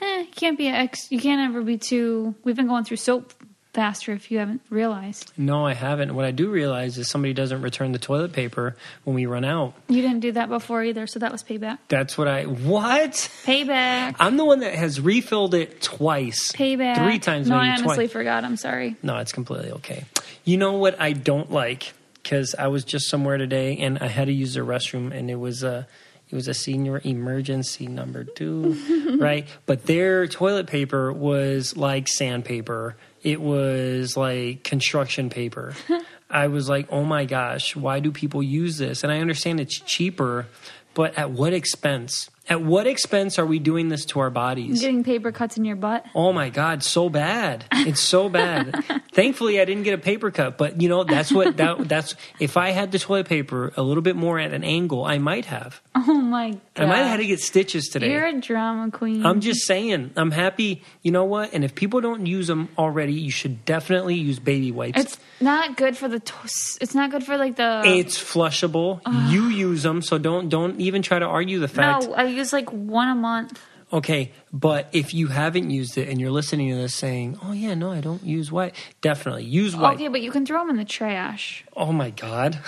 [0.00, 1.10] eh, you can't be ex.
[1.10, 2.34] You can't ever be too.
[2.44, 3.32] We've been going through soap
[3.78, 5.32] faster if you haven't realized.
[5.36, 6.12] No, I haven't.
[6.16, 8.74] What I do realize is somebody doesn't return the toilet paper
[9.04, 9.72] when we run out.
[9.88, 11.78] You didn't do that before either, so that was payback.
[11.86, 12.42] That's what I.
[12.42, 13.12] What?
[13.44, 14.16] Payback.
[14.18, 16.50] I'm the one that has refilled it twice.
[16.50, 16.96] Payback.
[17.04, 18.10] Three times, No, I honestly twice.
[18.12, 18.42] forgot.
[18.42, 18.96] I'm sorry.
[19.04, 20.06] No, it's completely okay.
[20.44, 24.24] You know what I don't like because I was just somewhere today and I had
[24.26, 25.86] to use the restroom and it was a
[26.30, 29.46] it was a senior emergency number two, right?
[29.66, 32.96] But their toilet paper was like sandpaper.
[33.28, 35.74] It was like construction paper.
[36.30, 39.02] I was like, oh my gosh, why do people use this?
[39.02, 40.46] And I understand it's cheaper,
[40.94, 42.30] but at what expense?
[42.50, 44.80] At what expense are we doing this to our bodies?
[44.80, 46.06] Getting paper cuts in your butt.
[46.14, 47.66] Oh my God, so bad.
[47.72, 48.82] It's so bad.
[49.12, 52.56] Thankfully, I didn't get a paper cut, but you know, that's what, that, that's, if
[52.56, 55.82] I had the toilet paper a little bit more at an angle, I might have.
[55.94, 56.60] Oh my god.
[56.76, 58.10] I might have had to get stitches today.
[58.12, 59.26] You're a drama queen.
[59.26, 60.82] I'm just saying, I'm happy.
[61.02, 61.52] You know what?
[61.52, 64.98] And if people don't use them already, you should definitely use baby wipes.
[64.98, 66.17] It's not good for the.
[66.24, 67.82] To- it's not good for like the.
[67.84, 69.00] It's flushable.
[69.30, 72.06] you use them, so don't don't even try to argue the fact.
[72.06, 73.60] no, I use like one a month.
[73.90, 77.72] Okay, but if you haven't used it and you're listening to this saying, "Oh yeah,
[77.74, 79.94] no, I don't use white," definitely use white.
[79.94, 81.64] Okay, but you can throw them in the trash.
[81.74, 82.58] Oh my god.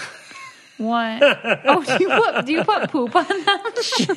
[0.78, 1.20] What?
[1.66, 4.16] oh, do you put do you put poop on them?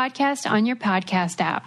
[0.00, 1.62] podcast on your podcast app.